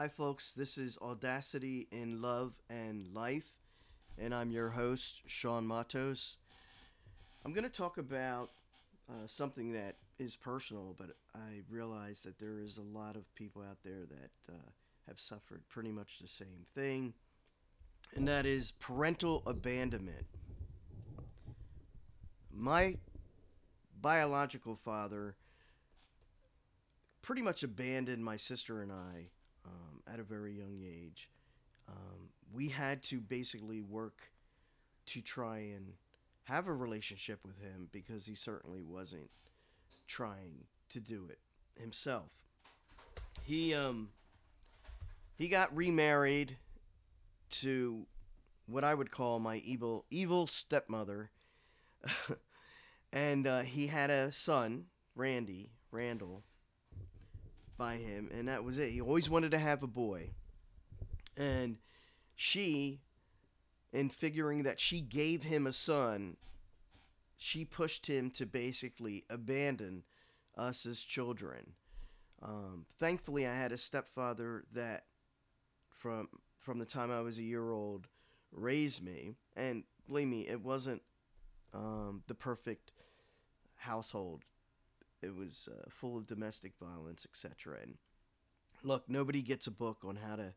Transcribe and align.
Hi, 0.00 0.08
folks. 0.08 0.54
This 0.54 0.78
is 0.78 0.96
Audacity 1.02 1.86
in 1.92 2.22
Love 2.22 2.54
and 2.70 3.06
Life, 3.12 3.52
and 4.16 4.34
I'm 4.34 4.50
your 4.50 4.70
host, 4.70 5.20
Sean 5.26 5.66
Matos. 5.66 6.38
I'm 7.44 7.52
going 7.52 7.64
to 7.64 7.68
talk 7.68 7.98
about 7.98 8.48
uh, 9.10 9.26
something 9.26 9.74
that 9.74 9.96
is 10.18 10.36
personal, 10.36 10.96
but 10.96 11.10
I 11.34 11.60
realize 11.68 12.22
that 12.22 12.38
there 12.38 12.60
is 12.60 12.78
a 12.78 12.98
lot 12.98 13.14
of 13.14 13.34
people 13.34 13.60
out 13.60 13.76
there 13.84 14.06
that 14.08 14.54
uh, 14.54 14.70
have 15.06 15.20
suffered 15.20 15.60
pretty 15.68 15.92
much 15.92 16.18
the 16.18 16.28
same 16.28 16.64
thing, 16.74 17.12
and 18.16 18.26
that 18.26 18.46
is 18.46 18.72
parental 18.80 19.42
abandonment. 19.44 20.24
My 22.50 22.96
biological 24.00 24.76
father 24.76 25.36
pretty 27.20 27.42
much 27.42 27.62
abandoned 27.62 28.24
my 28.24 28.38
sister 28.38 28.80
and 28.80 28.90
I 28.90 29.28
at 30.12 30.20
a 30.20 30.24
very 30.24 30.52
young 30.52 30.80
age. 30.82 31.28
Um, 31.88 32.28
we 32.52 32.68
had 32.68 33.02
to 33.04 33.20
basically 33.20 33.80
work 33.80 34.30
to 35.06 35.20
try 35.20 35.58
and 35.58 35.92
have 36.44 36.66
a 36.66 36.72
relationship 36.72 37.40
with 37.44 37.58
him 37.60 37.88
because 37.92 38.26
he 38.26 38.34
certainly 38.34 38.82
wasn't 38.82 39.30
trying 40.06 40.64
to 40.88 41.00
do 41.00 41.26
it 41.30 41.38
himself. 41.80 42.30
He 43.42 43.74
um 43.74 44.10
he 45.36 45.48
got 45.48 45.74
remarried 45.74 46.56
to 47.50 48.06
what 48.66 48.84
I 48.84 48.94
would 48.94 49.10
call 49.10 49.38
my 49.38 49.56
evil 49.58 50.06
evil 50.10 50.46
stepmother. 50.46 51.30
and 53.12 53.46
uh, 53.46 53.60
he 53.62 53.88
had 53.88 54.10
a 54.10 54.32
son, 54.32 54.86
Randy, 55.14 55.70
Randall, 55.90 56.44
by 57.80 57.96
him, 57.96 58.28
and 58.30 58.46
that 58.46 58.62
was 58.62 58.76
it. 58.76 58.90
He 58.90 59.00
always 59.00 59.30
wanted 59.30 59.52
to 59.52 59.58
have 59.58 59.82
a 59.82 59.86
boy. 59.86 60.32
And 61.34 61.78
she, 62.36 63.00
in 63.90 64.10
figuring 64.10 64.64
that 64.64 64.78
she 64.78 65.00
gave 65.00 65.44
him 65.44 65.66
a 65.66 65.72
son, 65.72 66.36
she 67.38 67.64
pushed 67.64 68.06
him 68.06 68.30
to 68.32 68.44
basically 68.44 69.24
abandon 69.30 70.02
us 70.58 70.84
as 70.84 71.00
children. 71.00 71.72
Um, 72.42 72.84
thankfully, 72.98 73.46
I 73.46 73.54
had 73.54 73.72
a 73.72 73.78
stepfather 73.78 74.64
that, 74.74 75.04
from 75.88 76.28
from 76.58 76.78
the 76.78 76.84
time 76.84 77.10
I 77.10 77.22
was 77.22 77.38
a 77.38 77.42
year 77.42 77.70
old, 77.70 78.08
raised 78.52 79.02
me. 79.02 79.36
And 79.56 79.84
believe 80.06 80.28
me, 80.28 80.46
it 80.46 80.60
wasn't 80.60 81.00
um, 81.72 82.22
the 82.26 82.34
perfect 82.34 82.92
household 83.76 84.44
it 85.22 85.34
was 85.34 85.68
uh, 85.70 85.88
full 85.88 86.16
of 86.16 86.26
domestic 86.26 86.72
violence, 86.80 87.26
etc. 87.30 87.78
And 87.82 87.94
look, 88.82 89.08
nobody 89.08 89.42
gets 89.42 89.66
a 89.66 89.70
book 89.72 89.98
on 90.04 90.16
how 90.16 90.36
to 90.36 90.54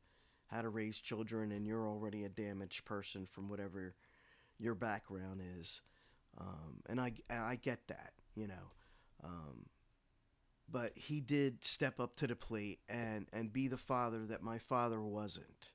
how 0.47 0.61
to 0.61 0.69
raise 0.69 0.99
children, 0.99 1.51
and 1.51 1.65
you're 1.65 1.87
already 1.87 2.23
a 2.23 2.29
damaged 2.29 2.85
person 2.85 3.25
from 3.25 3.49
whatever 3.49 3.95
your 4.59 4.75
background 4.75 5.41
is. 5.59 5.81
Um, 6.39 6.81
and 6.87 6.99
I 6.99 7.13
I 7.29 7.55
get 7.55 7.87
that, 7.87 8.13
you 8.35 8.47
know. 8.47 8.71
Um, 9.23 9.65
but 10.69 10.91
he 10.95 11.21
did 11.21 11.63
step 11.63 11.99
up 11.99 12.15
to 12.17 12.27
the 12.27 12.35
plate 12.35 12.79
and 12.89 13.27
and 13.33 13.51
be 13.51 13.67
the 13.67 13.77
father 13.77 14.25
that 14.27 14.41
my 14.41 14.57
father 14.57 15.01
wasn't. 15.01 15.71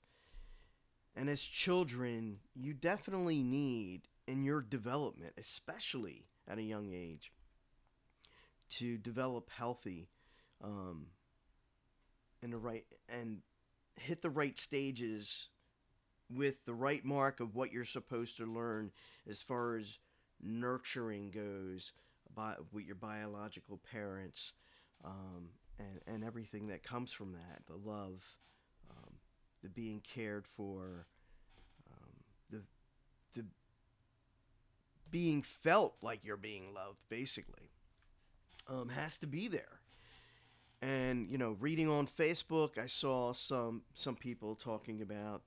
And 1.17 1.29
as 1.29 1.43
children, 1.43 2.39
you 2.55 2.75
definitely 2.75 3.43
need 3.43 4.03
in 4.29 4.45
your 4.45 4.61
development, 4.61 5.33
especially 5.37 6.27
at 6.47 6.59
a 6.59 6.63
young 6.63 6.93
age, 6.95 7.33
to 8.71 8.97
develop 8.99 9.51
healthy 9.51 10.09
um, 10.63 11.07
in 12.43 12.51
the 12.51 12.59
right 12.59 12.85
and 13.09 13.39
hit 13.97 14.23
the 14.23 14.31
right 14.31 14.59
stages 14.59 15.49
with 16.35 16.65
the 16.67 16.75
right 16.75 17.05
mark 17.05 17.41
of 17.41 17.55
what 17.55 17.73
you're 17.73 17.85
supposed 17.85 18.37
to 18.37 18.45
learn 18.45 18.91
as 19.29 19.43
far 19.43 19.77
as 19.77 19.99
nurturing 20.43 21.31
goes 21.31 21.93
by, 22.35 22.55
with 22.73 22.85
your 22.85 22.95
biological 22.95 23.81
parents 23.91 24.53
um, 25.05 25.49
and, 25.79 26.01
and 26.07 26.25
everything 26.25 26.69
that 26.69 26.83
comes 26.83 27.13
from 27.13 27.33
that 27.33 27.63
the 27.67 27.89
love 27.89 28.23
um, 28.91 29.15
the 29.63 29.69
being 29.69 30.01
cared 30.01 30.47
for 30.47 31.07
um, 31.91 32.13
the 32.51 32.63
the 33.35 33.47
being 35.11 35.43
felt 35.43 35.95
like 36.03 36.25
you're 36.25 36.37
being 36.37 36.75
loved 36.75 36.99
basically 37.09 37.68
um, 38.69 38.89
has 38.91 39.19
to 39.19 39.27
be 39.27 39.49
there. 39.49 39.81
And 40.81 41.29
you 41.29 41.39
know, 41.39 41.57
reading 41.61 41.89
on 41.89 42.07
Facebook, 42.07 42.79
I 42.79 42.87
saw 42.87 43.33
some 43.33 43.83
some 43.95 44.15
people 44.15 44.55
talking 44.55 45.03
about 45.03 45.43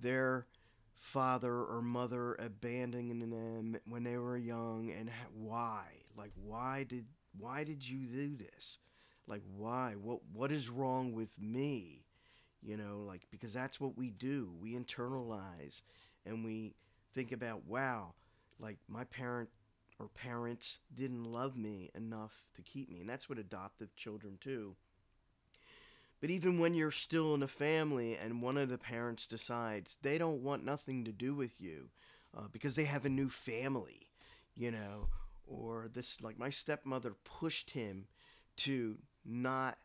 their 0.00 0.46
father 0.94 1.62
or 1.64 1.82
mother 1.82 2.34
abandoning 2.36 3.30
them 3.30 3.76
when 3.88 4.04
they 4.04 4.16
were 4.16 4.36
young 4.36 4.90
and 4.96 5.10
why? 5.34 5.86
Like 6.16 6.32
why 6.36 6.84
did 6.88 7.06
why 7.38 7.64
did 7.64 7.86
you 7.88 8.06
do 8.06 8.36
this? 8.36 8.78
Like 9.26 9.42
why? 9.56 9.94
What 10.00 10.20
what 10.32 10.52
is 10.52 10.70
wrong 10.70 11.12
with 11.12 11.36
me? 11.40 12.04
You 12.62 12.76
know 12.76 13.04
like 13.06 13.26
because 13.30 13.52
that's 13.52 13.80
what 13.80 13.96
we 13.96 14.10
do. 14.10 14.52
We 14.60 14.74
internalize 14.74 15.82
and 16.24 16.44
we 16.44 16.74
think 17.14 17.32
about 17.32 17.64
wow 17.66 18.14
like 18.60 18.78
my 18.88 19.04
parent 19.04 19.48
or 19.98 20.08
parents 20.08 20.78
didn't 20.94 21.24
love 21.24 21.56
me 21.56 21.90
enough 21.94 22.44
to 22.54 22.62
keep 22.62 22.90
me. 22.90 23.00
And 23.00 23.08
that's 23.08 23.28
what 23.28 23.38
adoptive 23.38 23.94
children 23.96 24.38
do. 24.40 24.76
But 26.20 26.30
even 26.30 26.58
when 26.58 26.74
you're 26.74 26.90
still 26.90 27.34
in 27.34 27.42
a 27.42 27.48
family 27.48 28.16
and 28.16 28.42
one 28.42 28.56
of 28.56 28.68
the 28.68 28.78
parents 28.78 29.26
decides 29.26 29.96
they 30.02 30.18
don't 30.18 30.42
want 30.42 30.64
nothing 30.64 31.04
to 31.04 31.12
do 31.12 31.34
with 31.34 31.60
you 31.60 31.90
uh, 32.36 32.48
because 32.50 32.74
they 32.74 32.84
have 32.84 33.04
a 33.04 33.10
new 33.10 33.28
family, 33.28 34.08
you 34.54 34.70
know, 34.70 35.08
or 35.46 35.88
this, 35.92 36.20
like 36.22 36.38
my 36.38 36.50
stepmother 36.50 37.14
pushed 37.24 37.70
him 37.70 38.06
to 38.56 38.96
not 39.24 39.78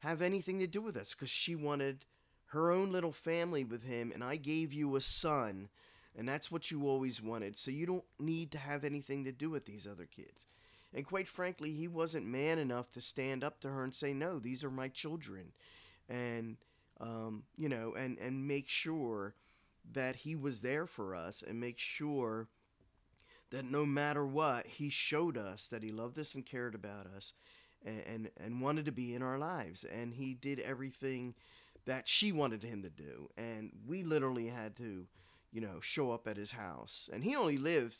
have 0.00 0.22
anything 0.22 0.58
to 0.58 0.66
do 0.66 0.80
with 0.80 0.96
us 0.96 1.14
because 1.14 1.30
she 1.30 1.54
wanted 1.54 2.04
her 2.46 2.70
own 2.70 2.92
little 2.92 3.12
family 3.12 3.64
with 3.64 3.82
him, 3.82 4.12
and 4.12 4.22
I 4.22 4.36
gave 4.36 4.72
you 4.72 4.94
a 4.96 5.00
son 5.00 5.68
and 6.16 6.28
that's 6.28 6.50
what 6.50 6.70
you 6.70 6.88
always 6.88 7.22
wanted. 7.22 7.56
So 7.58 7.70
you 7.70 7.86
don't 7.86 8.04
need 8.18 8.50
to 8.52 8.58
have 8.58 8.84
anything 8.84 9.24
to 9.24 9.32
do 9.32 9.50
with 9.50 9.66
these 9.66 9.86
other 9.86 10.06
kids. 10.06 10.46
And 10.94 11.04
quite 11.04 11.28
frankly, 11.28 11.72
he 11.72 11.88
wasn't 11.88 12.26
man 12.26 12.58
enough 12.58 12.88
to 12.90 13.00
stand 13.00 13.44
up 13.44 13.60
to 13.60 13.68
her 13.68 13.84
and 13.84 13.94
say, 13.94 14.14
"No, 14.14 14.38
these 14.38 14.64
are 14.64 14.70
my 14.70 14.88
children," 14.88 15.52
and 16.08 16.56
um, 17.00 17.42
you 17.56 17.68
know, 17.68 17.94
and 17.94 18.18
and 18.18 18.48
make 18.48 18.68
sure 18.68 19.34
that 19.92 20.16
he 20.16 20.34
was 20.34 20.62
there 20.62 20.86
for 20.86 21.14
us, 21.14 21.42
and 21.46 21.60
make 21.60 21.78
sure 21.78 22.48
that 23.50 23.64
no 23.64 23.84
matter 23.84 24.26
what, 24.26 24.66
he 24.66 24.88
showed 24.88 25.36
us 25.36 25.68
that 25.68 25.82
he 25.82 25.92
loved 25.92 26.18
us 26.18 26.34
and 26.34 26.46
cared 26.46 26.74
about 26.74 27.06
us, 27.06 27.34
and 27.84 28.02
and, 28.06 28.30
and 28.38 28.60
wanted 28.62 28.86
to 28.86 28.92
be 28.92 29.14
in 29.14 29.22
our 29.22 29.38
lives, 29.38 29.84
and 29.84 30.14
he 30.14 30.34
did 30.34 30.60
everything 30.60 31.34
that 31.84 32.08
she 32.08 32.32
wanted 32.32 32.62
him 32.62 32.82
to 32.82 32.90
do, 32.90 33.28
and 33.36 33.70
we 33.86 34.02
literally 34.02 34.46
had 34.46 34.76
to 34.76 35.06
you 35.52 35.60
know, 35.60 35.80
show 35.80 36.10
up 36.12 36.26
at 36.26 36.36
his 36.36 36.52
house. 36.52 37.08
And 37.12 37.22
he 37.22 37.36
only 37.36 37.58
lived 37.58 37.96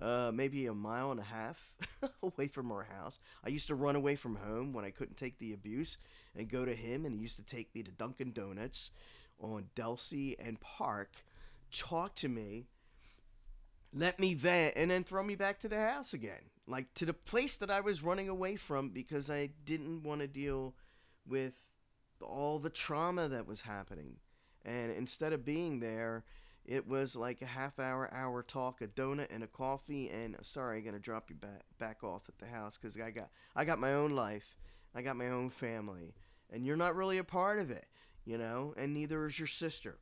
uh, 0.00 0.30
maybe 0.34 0.66
a 0.66 0.74
mile 0.74 1.10
and 1.10 1.20
a 1.20 1.24
half 1.24 1.74
away 2.22 2.48
from 2.48 2.72
our 2.72 2.84
house. 2.84 3.18
I 3.44 3.50
used 3.50 3.66
to 3.68 3.74
run 3.74 3.96
away 3.96 4.16
from 4.16 4.36
home 4.36 4.72
when 4.72 4.84
I 4.84 4.90
couldn't 4.90 5.16
take 5.16 5.38
the 5.38 5.52
abuse 5.52 5.98
and 6.36 6.48
go 6.48 6.64
to 6.64 6.74
him, 6.74 7.04
and 7.04 7.14
he 7.14 7.20
used 7.20 7.36
to 7.36 7.44
take 7.44 7.74
me 7.74 7.82
to 7.82 7.90
Dunkin' 7.90 8.32
Donuts 8.32 8.90
on 9.38 9.66
Delsea 9.74 10.36
and 10.38 10.60
Park, 10.60 11.10
talk 11.72 12.14
to 12.16 12.28
me, 12.28 12.66
let 13.92 14.20
me 14.20 14.34
vent, 14.34 14.74
and 14.76 14.90
then 14.90 15.04
throw 15.04 15.22
me 15.22 15.34
back 15.34 15.58
to 15.60 15.68
the 15.68 15.80
house 15.80 16.12
again. 16.12 16.50
Like 16.66 16.92
to 16.94 17.06
the 17.06 17.14
place 17.14 17.56
that 17.56 17.70
I 17.70 17.80
was 17.80 18.02
running 18.02 18.28
away 18.28 18.56
from 18.56 18.90
because 18.90 19.28
I 19.28 19.50
didn't 19.64 20.02
want 20.02 20.20
to 20.20 20.28
deal 20.28 20.74
with 21.26 21.58
all 22.20 22.58
the 22.58 22.70
trauma 22.70 23.28
that 23.28 23.46
was 23.46 23.62
happening. 23.62 24.16
And 24.64 24.92
instead 24.92 25.32
of 25.32 25.44
being 25.44 25.80
there 25.80 26.24
it 26.64 26.86
was 26.86 27.16
like 27.16 27.42
a 27.42 27.46
half 27.46 27.78
hour, 27.78 28.12
hour 28.12 28.42
talk, 28.42 28.80
a 28.80 28.86
donut 28.86 29.28
and 29.30 29.42
a 29.42 29.48
coffee, 29.48 30.08
and 30.10 30.36
sorry, 30.42 30.78
I'm 30.78 30.84
gonna 30.84 30.98
drop 30.98 31.30
you 31.30 31.36
back 31.36 31.62
back 31.78 32.04
off 32.04 32.28
at 32.28 32.38
the 32.38 32.46
house 32.46 32.76
because 32.76 32.96
I 33.00 33.10
got 33.10 33.30
I 33.56 33.64
got 33.64 33.78
my 33.78 33.94
own 33.94 34.10
life, 34.10 34.58
I 34.94 35.02
got 35.02 35.16
my 35.16 35.28
own 35.28 35.50
family, 35.50 36.14
and 36.50 36.64
you're 36.64 36.76
not 36.76 36.94
really 36.94 37.18
a 37.18 37.24
part 37.24 37.58
of 37.58 37.70
it, 37.70 37.86
you 38.24 38.38
know, 38.38 38.74
and 38.76 38.94
neither 38.94 39.26
is 39.26 39.38
your 39.38 39.48
sister. 39.48 39.98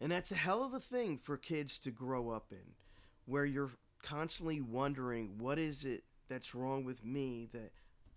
And 0.00 0.10
that's 0.10 0.32
a 0.32 0.36
hell 0.36 0.64
of 0.64 0.74
a 0.74 0.80
thing 0.80 1.18
for 1.18 1.36
kids 1.36 1.78
to 1.80 1.90
grow 1.90 2.30
up 2.30 2.46
in, 2.50 2.74
where 3.24 3.44
you're 3.44 3.70
constantly 4.02 4.60
wondering 4.60 5.38
what 5.38 5.58
is 5.58 5.84
it 5.84 6.04
that's 6.28 6.54
wrong 6.54 6.84
with 6.84 7.04
me 7.04 7.48
that 7.52 7.72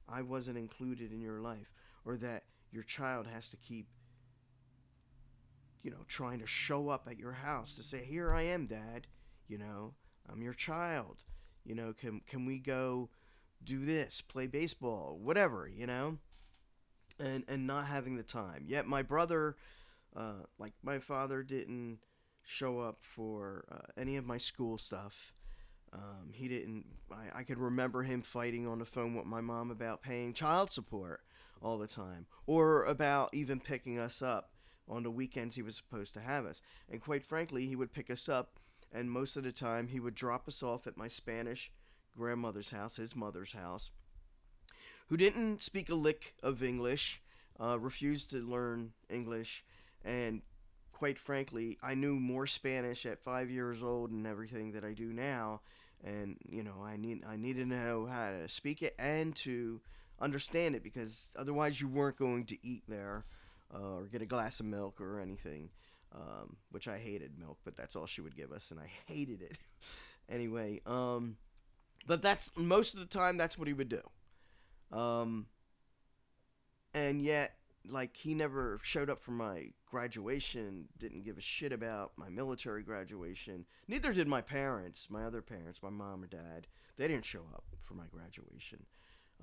I 0.09 0.21
wasn't 0.21 0.57
included 0.57 1.11
in 1.11 1.21
your 1.21 1.41
life, 1.41 1.71
or 2.05 2.17
that 2.17 2.43
your 2.71 2.83
child 2.83 3.27
has 3.27 3.49
to 3.49 3.57
keep 3.57 3.87
you 5.85 5.91
know, 5.91 6.03
trying 6.07 6.39
to 6.39 6.47
show 6.47 6.89
up 6.89 7.07
at 7.07 7.19
your 7.19 7.31
house 7.31 7.75
to 7.75 7.83
say, 7.83 8.03
"Here 8.03 8.33
I 8.33 8.41
am, 8.41 8.65
Dad. 8.65 9.05
You 9.47 9.59
know, 9.59 9.93
I'm 10.27 10.41
your 10.41 10.55
child. 10.55 11.23
You 11.63 11.75
know, 11.75 11.93
can 11.93 12.21
can 12.25 12.43
we 12.43 12.57
go 12.57 13.11
do 13.63 13.85
this, 13.85 14.19
play 14.19 14.47
baseball, 14.47 15.19
whatever, 15.21 15.69
you 15.69 15.85
know?" 15.85 16.17
and 17.19 17.43
and 17.47 17.67
not 17.67 17.85
having 17.85 18.17
the 18.17 18.23
time. 18.23 18.65
Yet 18.67 18.87
my 18.87 19.03
brother, 19.03 19.57
uh, 20.15 20.41
like 20.57 20.73
my 20.81 20.97
father, 20.97 21.43
didn't 21.43 21.99
show 22.43 22.79
up 22.79 22.97
for 23.01 23.65
uh, 23.71 23.91
any 23.95 24.17
of 24.17 24.25
my 24.25 24.39
school 24.39 24.79
stuff. 24.79 25.33
Um, 25.93 26.31
he 26.33 26.47
didn't. 26.47 26.85
I, 27.11 27.39
I 27.39 27.43
could 27.43 27.59
remember 27.59 28.01
him 28.01 28.23
fighting 28.23 28.67
on 28.67 28.79
the 28.79 28.85
phone 28.85 29.13
with 29.13 29.27
my 29.27 29.39
mom 29.39 29.69
about 29.69 30.01
paying 30.01 30.33
child 30.33 30.71
support 30.71 31.21
all 31.61 31.77
the 31.77 31.87
time, 31.87 32.25
or 32.47 32.85
about 32.85 33.29
even 33.33 33.59
picking 33.59 33.99
us 33.99 34.23
up 34.23 34.49
on 34.87 35.03
the 35.03 35.11
weekends 35.11 35.55
he 35.55 35.61
was 35.61 35.75
supposed 35.75 36.13
to 36.13 36.19
have 36.19 36.45
us. 36.45 36.61
And 36.89 37.01
quite 37.01 37.25
frankly, 37.25 37.65
he 37.65 37.75
would 37.75 37.93
pick 37.93 38.09
us 38.09 38.29
up, 38.29 38.59
and 38.91 39.09
most 39.09 39.35
of 39.35 39.43
the 39.43 39.51
time 39.51 39.87
he 39.87 39.99
would 39.99 40.15
drop 40.15 40.47
us 40.47 40.61
off 40.61 40.87
at 40.87 40.97
my 40.97 41.07
Spanish 41.07 41.71
grandmother's 42.17 42.69
house, 42.69 42.95
his 42.95 43.15
mother's 43.15 43.53
house, 43.53 43.91
who 45.07 45.17
didn't 45.17 45.61
speak 45.61 45.89
a 45.89 45.95
lick 45.95 46.33
of 46.41 46.63
English, 46.63 47.21
uh, 47.59 47.77
refused 47.79 48.29
to 48.31 48.37
learn 48.37 48.93
English, 49.09 49.63
and 50.03 50.41
quite 50.91 51.19
frankly, 51.19 51.77
I 51.83 51.93
knew 51.93 52.15
more 52.15 52.47
Spanish 52.47 53.05
at 53.05 53.19
five 53.19 53.51
years 53.51 53.83
old 53.83 54.11
and 54.11 54.25
everything 54.25 54.71
that 54.71 54.85
I 54.85 54.93
do 54.93 55.11
now. 55.11 55.61
And 56.03 56.37
you 56.47 56.63
know, 56.63 56.83
I 56.83 56.95
need 56.97 57.23
I 57.27 57.35
need 57.35 57.57
to 57.57 57.65
know 57.65 58.05
how 58.05 58.31
to 58.31 58.47
speak 58.47 58.81
it 58.81 58.95
and 58.97 59.35
to 59.37 59.81
understand 60.19 60.75
it 60.75 60.83
because 60.83 61.29
otherwise 61.35 61.81
you 61.81 61.89
weren't 61.89 62.17
going 62.17 62.45
to 62.45 62.65
eat 62.65 62.83
there 62.87 63.25
uh, 63.73 63.97
or 63.97 64.05
get 64.05 64.21
a 64.21 64.25
glass 64.25 64.59
of 64.59 64.65
milk 64.65 65.01
or 65.01 65.19
anything. 65.19 65.69
Um, 66.13 66.55
which 66.71 66.87
I 66.87 66.97
hated 66.97 67.37
milk, 67.37 67.57
but 67.65 67.75
that's 67.75 67.93
all 67.93 68.05
she 68.05 68.21
would 68.21 68.37
give 68.37 68.53
us, 68.53 68.71
and 68.71 68.79
I 68.79 68.89
hated 69.11 69.41
it. 69.41 69.57
anyway, 70.29 70.79
um, 70.85 71.35
but 72.07 72.21
that's 72.21 72.51
most 72.55 72.93
of 72.93 73.01
the 73.01 73.05
time 73.05 73.35
that's 73.35 73.57
what 73.57 73.67
he 73.67 73.73
would 73.73 73.89
do. 73.89 74.97
Um, 74.97 75.47
and 76.93 77.21
yet, 77.21 77.57
like 77.87 78.15
he 78.15 78.33
never 78.33 78.79
showed 78.81 79.09
up 79.09 79.21
for 79.21 79.31
my 79.31 79.71
graduation, 79.85 80.87
didn't 80.97 81.23
give 81.23 81.37
a 81.37 81.41
shit 81.41 81.73
about 81.73 82.13
my 82.15 82.29
military 82.29 82.83
graduation. 82.83 83.65
Neither 83.87 84.13
did 84.13 84.27
my 84.27 84.41
parents, 84.41 85.09
my 85.09 85.25
other 85.25 85.41
parents, 85.41 85.83
my 85.83 85.89
mom 85.89 86.23
or 86.23 86.27
dad. 86.27 86.67
They 86.97 87.09
didn't 87.09 87.25
show 87.25 87.43
up 87.53 87.65
for 87.83 87.95
my 87.95 88.05
graduation. 88.09 88.85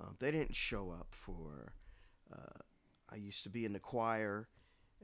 Um, 0.00 0.16
they 0.18 0.30
didn't 0.30 0.56
show 0.56 0.90
up 0.90 1.08
for. 1.10 1.74
Uh, 2.32 2.60
I 3.12 3.16
used 3.16 3.42
to 3.44 3.50
be 3.50 3.64
in 3.64 3.72
the 3.72 3.78
choir, 3.78 4.48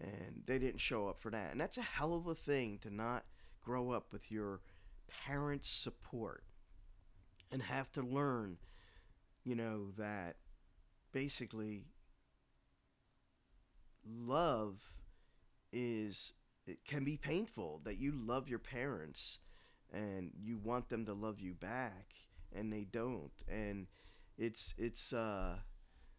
and 0.00 0.42
they 0.46 0.58
didn't 0.58 0.80
show 0.80 1.08
up 1.08 1.20
for 1.20 1.30
that. 1.30 1.52
And 1.52 1.60
that's 1.60 1.78
a 1.78 1.82
hell 1.82 2.14
of 2.14 2.26
a 2.26 2.34
thing 2.34 2.78
to 2.82 2.94
not 2.94 3.24
grow 3.62 3.90
up 3.90 4.12
with 4.12 4.30
your 4.30 4.60
parents' 5.26 5.68
support 5.68 6.44
and 7.50 7.62
have 7.62 7.90
to 7.92 8.02
learn, 8.02 8.56
you 9.44 9.54
know, 9.54 9.90
that 9.98 10.36
basically 11.12 11.86
love 14.06 14.80
is 15.72 16.32
it 16.66 16.84
can 16.84 17.04
be 17.04 17.16
painful 17.16 17.80
that 17.84 17.98
you 17.98 18.12
love 18.12 18.48
your 18.48 18.58
parents 18.58 19.38
and 19.92 20.30
you 20.38 20.58
want 20.58 20.88
them 20.88 21.04
to 21.04 21.12
love 21.12 21.40
you 21.40 21.54
back 21.54 22.14
and 22.54 22.72
they 22.72 22.86
don't 22.90 23.32
and 23.48 23.86
it's 24.38 24.74
it's 24.78 25.12
uh 25.12 25.56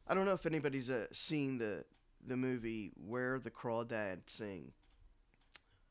I 0.09 0.15
don't 0.15 0.25
know 0.25 0.33
if 0.33 0.47
anybody's 0.47 0.89
uh, 0.89 1.05
seen 1.11 1.59
the 1.59 1.85
the 2.25 2.35
movie 2.35 2.91
Where 2.95 3.39
the 3.39 3.51
Crawdads 3.51 4.31
Sing 4.31 4.71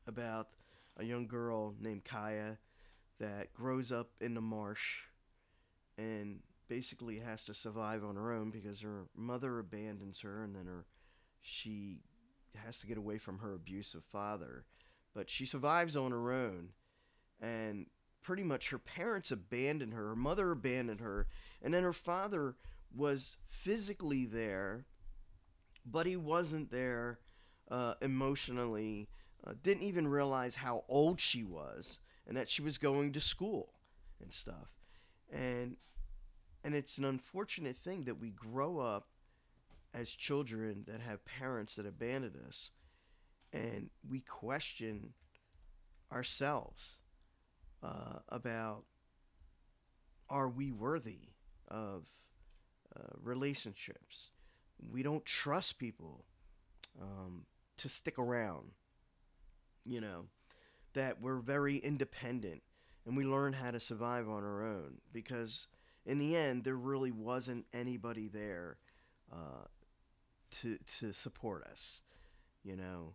about 0.07 0.49
a 0.97 1.05
young 1.05 1.25
girl 1.25 1.73
named 1.79 2.03
Kya 2.03 2.57
that 3.19 3.53
grows 3.53 3.93
up 3.93 4.09
in 4.19 4.33
the 4.33 4.41
marsh 4.41 5.03
and 5.97 6.39
basically 6.67 7.19
has 7.19 7.45
to 7.45 7.53
survive 7.53 8.03
on 8.03 8.15
her 8.15 8.33
own 8.33 8.51
because 8.51 8.81
her 8.81 9.05
mother 9.15 9.57
abandons 9.57 10.19
her 10.19 10.43
and 10.43 10.53
then 10.53 10.65
her 10.65 10.85
she 11.41 11.99
has 12.55 12.77
to 12.79 12.87
get 12.87 12.97
away 12.97 13.17
from 13.17 13.39
her 13.39 13.53
abusive 13.53 14.03
father. 14.03 14.65
But 15.15 15.29
she 15.29 15.45
survives 15.45 15.95
on 15.95 16.11
her 16.11 16.33
own 16.33 16.69
and 17.41 17.85
pretty 18.21 18.43
much 18.43 18.69
her 18.71 18.79
parents 18.79 19.31
abandon 19.31 19.93
her 19.93 20.09
her 20.09 20.15
mother 20.15 20.51
abandoned 20.51 20.99
her 20.99 21.27
and 21.61 21.73
then 21.73 21.83
her 21.83 21.93
father 21.93 22.55
was 22.95 23.37
physically 23.45 24.25
there 24.25 24.85
but 25.85 26.05
he 26.05 26.15
wasn't 26.15 26.71
there 26.71 27.19
uh, 27.69 27.93
emotionally 28.01 29.07
uh, 29.45 29.53
didn't 29.61 29.83
even 29.83 30.07
realize 30.07 30.55
how 30.55 30.83
old 30.87 31.19
she 31.19 31.43
was 31.43 31.99
and 32.27 32.35
that 32.37 32.49
she 32.49 32.61
was 32.61 32.77
going 32.77 33.13
to 33.13 33.19
school 33.19 33.73
and 34.21 34.33
stuff. 34.33 34.75
And 35.31 35.77
and 36.63 36.75
it's 36.75 36.97
an 36.97 37.05
unfortunate 37.05 37.77
thing 37.77 38.03
that 38.03 38.19
we 38.19 38.31
grow 38.31 38.79
up 38.79 39.07
as 39.93 40.09
children 40.09 40.83
that 40.87 40.99
have 40.99 41.23
parents 41.25 41.75
that 41.75 41.85
abandon 41.85 42.33
us 42.45 42.71
and 43.53 43.89
we 44.07 44.19
question 44.19 45.13
ourselves 46.11 46.99
uh, 47.81 48.19
about 48.27 48.83
are 50.29 50.49
we 50.49 50.71
worthy 50.71 51.29
of 51.69 52.05
uh, 52.95 53.13
relationships 53.21 54.31
we 54.91 55.03
don't 55.03 55.25
trust 55.25 55.77
people 55.77 56.25
um, 57.01 57.45
to 57.77 57.89
stick 57.89 58.17
around 58.17 58.71
you 59.85 60.01
know 60.01 60.25
that 60.93 61.21
we're 61.21 61.39
very 61.39 61.77
independent 61.77 62.61
and 63.05 63.15
we 63.15 63.25
learn 63.25 63.53
how 63.53 63.71
to 63.71 63.79
survive 63.79 64.27
on 64.27 64.43
our 64.43 64.63
own 64.63 64.95
because 65.13 65.67
in 66.05 66.19
the 66.19 66.35
end 66.35 66.63
there 66.63 66.75
really 66.75 67.11
wasn't 67.11 67.65
anybody 67.73 68.27
there 68.27 68.77
uh, 69.31 69.65
to 70.51 70.77
to 70.99 71.13
support 71.13 71.63
us, 71.63 72.01
you 72.63 72.75
know. 72.75 73.13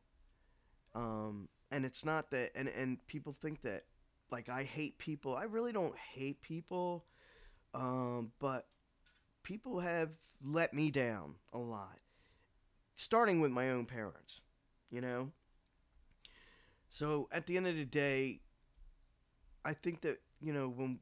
Um, 0.95 1.49
and 1.71 1.85
it's 1.85 2.05
not 2.05 2.31
that, 2.31 2.51
and 2.55 2.69
and 2.69 3.05
people 3.07 3.37
think 3.41 3.63
that 3.63 3.85
like 4.31 4.49
I 4.49 4.63
hate 4.63 4.99
people. 4.99 5.35
I 5.37 5.45
really 5.45 5.73
don't 5.73 5.97
hate 5.97 6.41
people, 6.43 7.05
um, 7.75 8.33
but 8.39 8.67
people 9.45 9.79
have 9.81 10.11
let 10.43 10.75
me 10.75 10.91
down 10.91 11.37
a 11.53 11.59
lot, 11.59 12.01
starting 12.97 13.41
with 13.41 13.53
my 13.53 13.71
own 13.71 13.87
parents, 13.87 14.41
you 14.91 15.01
know. 15.01 15.31
So 16.91 17.29
at 17.31 17.47
the 17.47 17.57
end 17.57 17.69
of 17.69 17.77
the 17.77 17.85
day, 17.85 18.41
I 19.65 19.73
think 19.73 20.01
that 20.01 20.21
you 20.41 20.53
know 20.53 20.69
when 20.69 20.99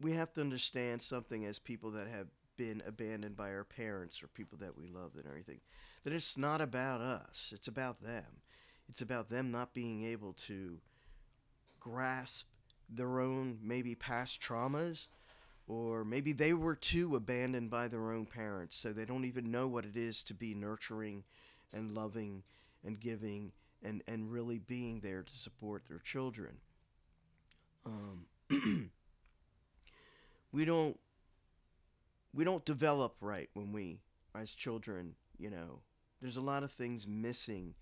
we 0.00 0.12
have 0.12 0.32
to 0.34 0.40
understand 0.42 1.00
something 1.00 1.46
as 1.46 1.58
people 1.58 1.92
that 1.92 2.08
have 2.08 2.26
been 2.56 2.82
abandoned 2.86 3.36
by 3.36 3.50
our 3.50 3.64
parents 3.64 4.22
or 4.22 4.28
people 4.28 4.58
that 4.58 4.76
we 4.76 4.86
love 4.86 5.12
and 5.16 5.26
everything. 5.26 5.60
That 6.04 6.12
it's 6.12 6.36
not 6.36 6.60
about 6.60 7.00
us, 7.00 7.52
it's 7.54 7.68
about 7.68 8.02
them. 8.02 8.42
It's 8.88 9.00
about 9.00 9.30
them 9.30 9.50
not 9.50 9.72
being 9.72 10.04
able 10.04 10.34
to 10.46 10.78
grasp 11.80 12.48
their 12.88 13.18
own 13.20 13.58
maybe 13.62 13.94
past 13.94 14.40
traumas 14.42 15.06
or 15.66 16.04
maybe 16.04 16.32
they 16.32 16.52
were 16.52 16.74
too 16.74 17.16
abandoned 17.16 17.70
by 17.70 17.88
their 17.88 18.10
own 18.10 18.26
parents 18.26 18.76
so 18.76 18.92
they 18.92 19.04
don't 19.04 19.24
even 19.24 19.50
know 19.50 19.66
what 19.66 19.84
it 19.84 19.96
is 19.96 20.22
to 20.22 20.34
be 20.34 20.54
nurturing 20.54 21.24
and 21.72 21.92
loving 21.92 22.42
and 22.84 23.00
giving 23.00 23.52
and, 23.82 24.02
and 24.06 24.30
really 24.30 24.58
being 24.58 25.00
there 25.00 25.22
to 25.22 25.36
support 25.36 25.82
their 25.88 25.98
children. 25.98 26.56
Um, 27.86 28.26
we 30.52 30.64
don't 30.64 30.98
we 32.32 32.44
don't 32.44 32.64
develop 32.64 33.16
right 33.20 33.48
when 33.54 33.72
we 33.72 34.00
as 34.34 34.52
children 34.52 35.14
you 35.38 35.50
know 35.50 35.80
there's 36.20 36.36
a 36.36 36.42
lot 36.42 36.62
of 36.62 36.72
things 36.72 37.06
missing 37.06 37.74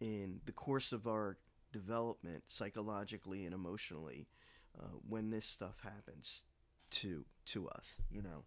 in 0.00 0.40
the 0.44 0.52
course 0.52 0.92
of 0.92 1.06
our 1.06 1.36
development 1.72 2.42
psychologically 2.46 3.44
and 3.44 3.54
emotionally 3.54 4.26
uh, 4.78 4.86
when 5.08 5.30
this 5.30 5.46
stuff 5.46 5.76
happens 5.82 6.44
to 6.92 7.24
to 7.44 7.68
us 7.68 7.96
you 8.10 8.22
know 8.22 8.44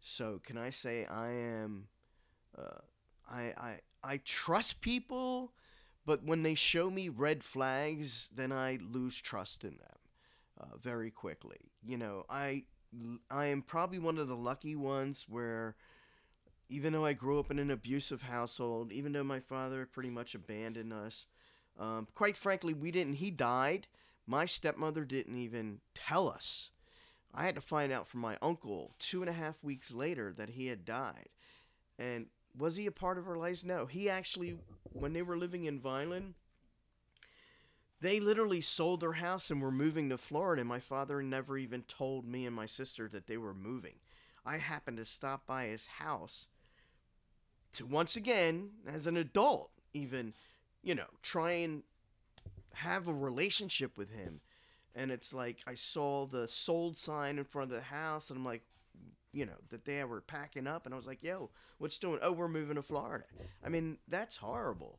so 0.00 0.40
can 0.44 0.58
i 0.58 0.70
say 0.70 1.04
i 1.06 1.28
am 1.28 1.86
uh, 2.58 2.80
I, 3.30 3.42
I 3.56 3.80
i 4.02 4.20
trust 4.24 4.80
people 4.80 5.52
but 6.04 6.24
when 6.24 6.42
they 6.42 6.54
show 6.54 6.90
me 6.90 7.08
red 7.08 7.44
flags 7.44 8.28
then 8.34 8.50
i 8.50 8.78
lose 8.82 9.20
trust 9.20 9.62
in 9.62 9.76
them 9.76 9.98
uh, 10.60 10.76
very 10.82 11.10
quickly 11.10 11.70
you 11.84 11.96
know 11.96 12.24
i 12.28 12.64
I 13.30 13.46
am 13.46 13.62
probably 13.62 13.98
one 13.98 14.18
of 14.18 14.28
the 14.28 14.36
lucky 14.36 14.76
ones 14.76 15.24
where 15.28 15.76
even 16.68 16.92
though 16.92 17.04
I 17.04 17.12
grew 17.12 17.38
up 17.38 17.50
in 17.50 17.58
an 17.58 17.70
abusive 17.70 18.22
household, 18.22 18.92
even 18.92 19.12
though 19.12 19.24
my 19.24 19.40
father 19.40 19.86
pretty 19.86 20.10
much 20.10 20.34
abandoned 20.34 20.92
us, 20.92 21.26
um, 21.78 22.06
quite 22.14 22.36
frankly, 22.36 22.72
we 22.74 22.90
didn't. 22.90 23.14
He 23.14 23.30
died. 23.30 23.86
My 24.26 24.46
stepmother 24.46 25.04
didn't 25.04 25.36
even 25.36 25.80
tell 25.94 26.28
us. 26.28 26.70
I 27.34 27.44
had 27.44 27.54
to 27.54 27.60
find 27.60 27.92
out 27.92 28.08
from 28.08 28.20
my 28.20 28.36
uncle 28.42 28.94
two 28.98 29.22
and 29.22 29.30
a 29.30 29.34
half 29.34 29.62
weeks 29.62 29.92
later 29.92 30.32
that 30.36 30.50
he 30.50 30.66
had 30.66 30.84
died. 30.84 31.28
And 31.98 32.26
was 32.56 32.76
he 32.76 32.86
a 32.86 32.92
part 32.92 33.18
of 33.18 33.28
our 33.28 33.36
lives? 33.36 33.64
No. 33.64 33.86
He 33.86 34.10
actually, 34.10 34.58
when 34.92 35.12
they 35.12 35.22
were 35.22 35.38
living 35.38 35.64
in 35.64 35.80
Vineland, 35.80 36.34
they 38.00 38.20
literally 38.20 38.60
sold 38.60 39.00
their 39.00 39.12
house 39.12 39.50
and 39.50 39.62
were 39.62 39.70
moving 39.70 40.10
to 40.10 40.18
Florida. 40.18 40.60
And 40.60 40.68
my 40.68 40.80
father 40.80 41.22
never 41.22 41.56
even 41.56 41.82
told 41.82 42.26
me 42.26 42.44
and 42.44 42.54
my 42.54 42.66
sister 42.66 43.08
that 43.08 43.26
they 43.26 43.38
were 43.38 43.54
moving. 43.54 43.94
I 44.44 44.58
happened 44.58 44.98
to 44.98 45.04
stop 45.04 45.46
by 45.46 45.66
his 45.66 45.86
house 45.86 46.48
to 47.74 47.86
once 47.86 48.16
again, 48.16 48.70
as 48.86 49.06
an 49.06 49.16
adult, 49.16 49.70
even, 49.94 50.34
you 50.82 50.94
know, 50.94 51.06
try 51.22 51.52
and 51.52 51.84
have 52.74 53.08
a 53.08 53.14
relationship 53.14 53.96
with 53.96 54.10
him. 54.10 54.40
And 54.94 55.10
it's 55.10 55.32
like 55.32 55.58
I 55.66 55.74
saw 55.74 56.26
the 56.26 56.46
sold 56.46 56.98
sign 56.98 57.38
in 57.38 57.44
front 57.44 57.70
of 57.70 57.76
the 57.76 57.82
house, 57.82 58.30
and 58.30 58.38
I'm 58.38 58.44
like, 58.44 58.62
you 59.32 59.46
know, 59.46 59.52
that 59.70 59.84
they 59.84 60.04
were 60.04 60.20
packing 60.20 60.66
up, 60.66 60.84
and 60.84 60.94
I 60.94 60.96
was 60.96 61.06
like, 61.06 61.22
yo, 61.22 61.50
what's 61.78 61.98
doing? 61.98 62.18
Oh, 62.22 62.32
we're 62.32 62.48
moving 62.48 62.76
to 62.76 62.82
Florida. 62.82 63.24
I 63.64 63.68
mean, 63.70 63.96
that's 64.08 64.36
horrible. 64.36 64.98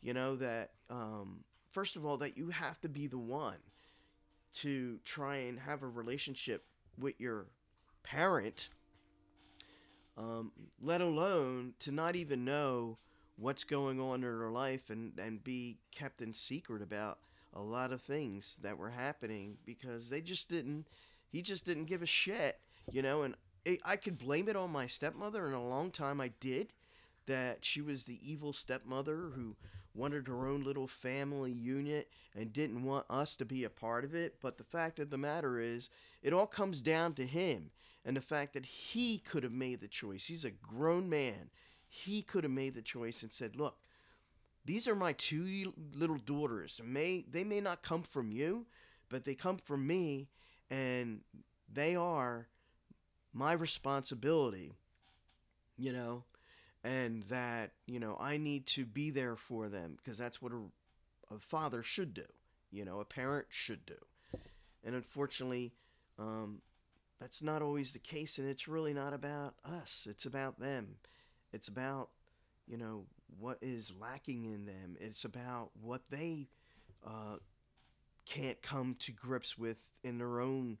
You 0.00 0.14
know, 0.14 0.36
that, 0.36 0.70
um, 0.90 1.44
first 1.72 1.96
of 1.96 2.04
all, 2.06 2.16
that 2.18 2.36
you 2.36 2.50
have 2.50 2.80
to 2.82 2.88
be 2.88 3.08
the 3.08 3.18
one 3.18 3.58
to 4.54 4.98
try 5.04 5.36
and 5.36 5.58
have 5.58 5.82
a 5.82 5.88
relationship 5.88 6.64
with 6.98 7.20
your 7.20 7.46
parent, 8.02 8.68
um, 10.16 10.52
let 10.80 11.00
alone 11.00 11.74
to 11.80 11.90
not 11.90 12.16
even 12.16 12.44
know 12.44 12.98
what's 13.36 13.64
going 13.64 13.98
on 13.98 14.16
in 14.16 14.20
their 14.20 14.50
life 14.50 14.90
and, 14.90 15.18
and 15.18 15.42
be 15.42 15.78
kept 15.90 16.20
in 16.20 16.34
secret 16.34 16.82
about 16.82 17.18
a 17.54 17.60
lot 17.60 17.92
of 17.92 18.00
things 18.00 18.58
that 18.62 18.78
were 18.78 18.90
happening 18.90 19.56
because 19.64 20.08
they 20.08 20.20
just 20.20 20.48
didn't, 20.48 20.86
he 21.30 21.42
just 21.42 21.64
didn't 21.64 21.86
give 21.86 22.02
a 22.02 22.06
shit, 22.06 22.58
you 22.90 23.02
know, 23.02 23.22
and 23.22 23.34
it, 23.64 23.80
I 23.84 23.96
could 23.96 24.18
blame 24.18 24.48
it 24.48 24.56
on 24.56 24.70
my 24.70 24.86
stepmother, 24.86 25.46
and 25.46 25.54
a 25.54 25.60
long 25.60 25.90
time 25.90 26.20
I 26.20 26.32
did, 26.40 26.72
that 27.26 27.64
she 27.64 27.80
was 27.80 28.04
the 28.04 28.18
evil 28.22 28.52
stepmother 28.52 29.30
who 29.34 29.56
wanted 29.94 30.26
her 30.26 30.46
own 30.46 30.62
little 30.64 30.88
family 30.88 31.52
unit 31.52 32.08
and 32.34 32.52
didn't 32.52 32.82
want 32.82 33.04
us 33.10 33.36
to 33.36 33.44
be 33.44 33.64
a 33.64 33.70
part 33.70 34.04
of 34.04 34.14
it. 34.14 34.36
But 34.40 34.58
the 34.58 34.64
fact 34.64 34.98
of 34.98 35.10
the 35.10 35.18
matter 35.18 35.60
is, 35.60 35.90
it 36.22 36.32
all 36.32 36.46
comes 36.46 36.80
down 36.80 37.14
to 37.14 37.26
him 37.26 37.70
and 38.04 38.16
the 38.16 38.20
fact 38.22 38.54
that 38.54 38.66
he 38.66 39.18
could 39.18 39.42
have 39.42 39.52
made 39.52 39.80
the 39.80 39.88
choice. 39.88 40.26
He's 40.26 40.44
a 40.44 40.50
grown 40.50 41.08
man. 41.08 41.50
He 41.88 42.22
could 42.22 42.44
have 42.44 42.52
made 42.52 42.74
the 42.74 42.82
choice 42.82 43.22
and 43.22 43.32
said, 43.32 43.54
"Look, 43.54 43.76
these 44.64 44.86
are 44.86 44.94
my 44.94 45.12
two 45.12 45.72
little 45.94 46.18
daughters. 46.18 46.80
May 46.84 47.24
they 47.30 47.44
may 47.44 47.60
not 47.60 47.82
come 47.82 48.02
from 48.02 48.32
you, 48.32 48.66
but 49.08 49.24
they 49.24 49.34
come 49.34 49.56
from 49.58 49.86
me, 49.86 50.28
and 50.70 51.20
they 51.72 51.96
are 51.96 52.48
my 53.32 53.52
responsibility." 53.52 54.72
You 55.76 55.92
know, 55.92 56.24
and 56.84 57.22
that 57.24 57.72
you 57.86 57.98
know 57.98 58.16
I 58.20 58.36
need 58.36 58.66
to 58.68 58.84
be 58.84 59.10
there 59.10 59.36
for 59.36 59.68
them 59.68 59.96
because 59.96 60.18
that's 60.18 60.40
what 60.40 60.52
a, 60.52 61.34
a, 61.34 61.38
father 61.38 61.82
should 61.82 62.14
do. 62.14 62.26
You 62.70 62.84
know, 62.84 63.00
a 63.00 63.04
parent 63.04 63.46
should 63.50 63.84
do, 63.86 64.38
and 64.84 64.94
unfortunately, 64.94 65.72
um, 66.18 66.62
that's 67.20 67.42
not 67.42 67.62
always 67.62 67.92
the 67.92 67.98
case, 67.98 68.38
and 68.38 68.48
it's 68.48 68.68
really 68.68 68.94
not 68.94 69.12
about 69.12 69.54
us. 69.64 70.06
It's 70.10 70.26
about 70.26 70.58
them. 70.58 70.96
It's 71.52 71.68
about 71.68 72.10
you 72.66 72.76
know 72.76 73.04
what 73.38 73.58
is 73.62 73.92
lacking 74.00 74.44
in 74.44 74.66
them. 74.66 74.96
It's 75.00 75.24
about 75.24 75.70
what 75.80 76.02
they 76.10 76.48
uh, 77.06 77.36
can't 78.26 78.60
come 78.62 78.96
to 79.00 79.12
grips 79.12 79.58
with 79.58 79.78
in 80.04 80.18
their 80.18 80.40
own 80.40 80.78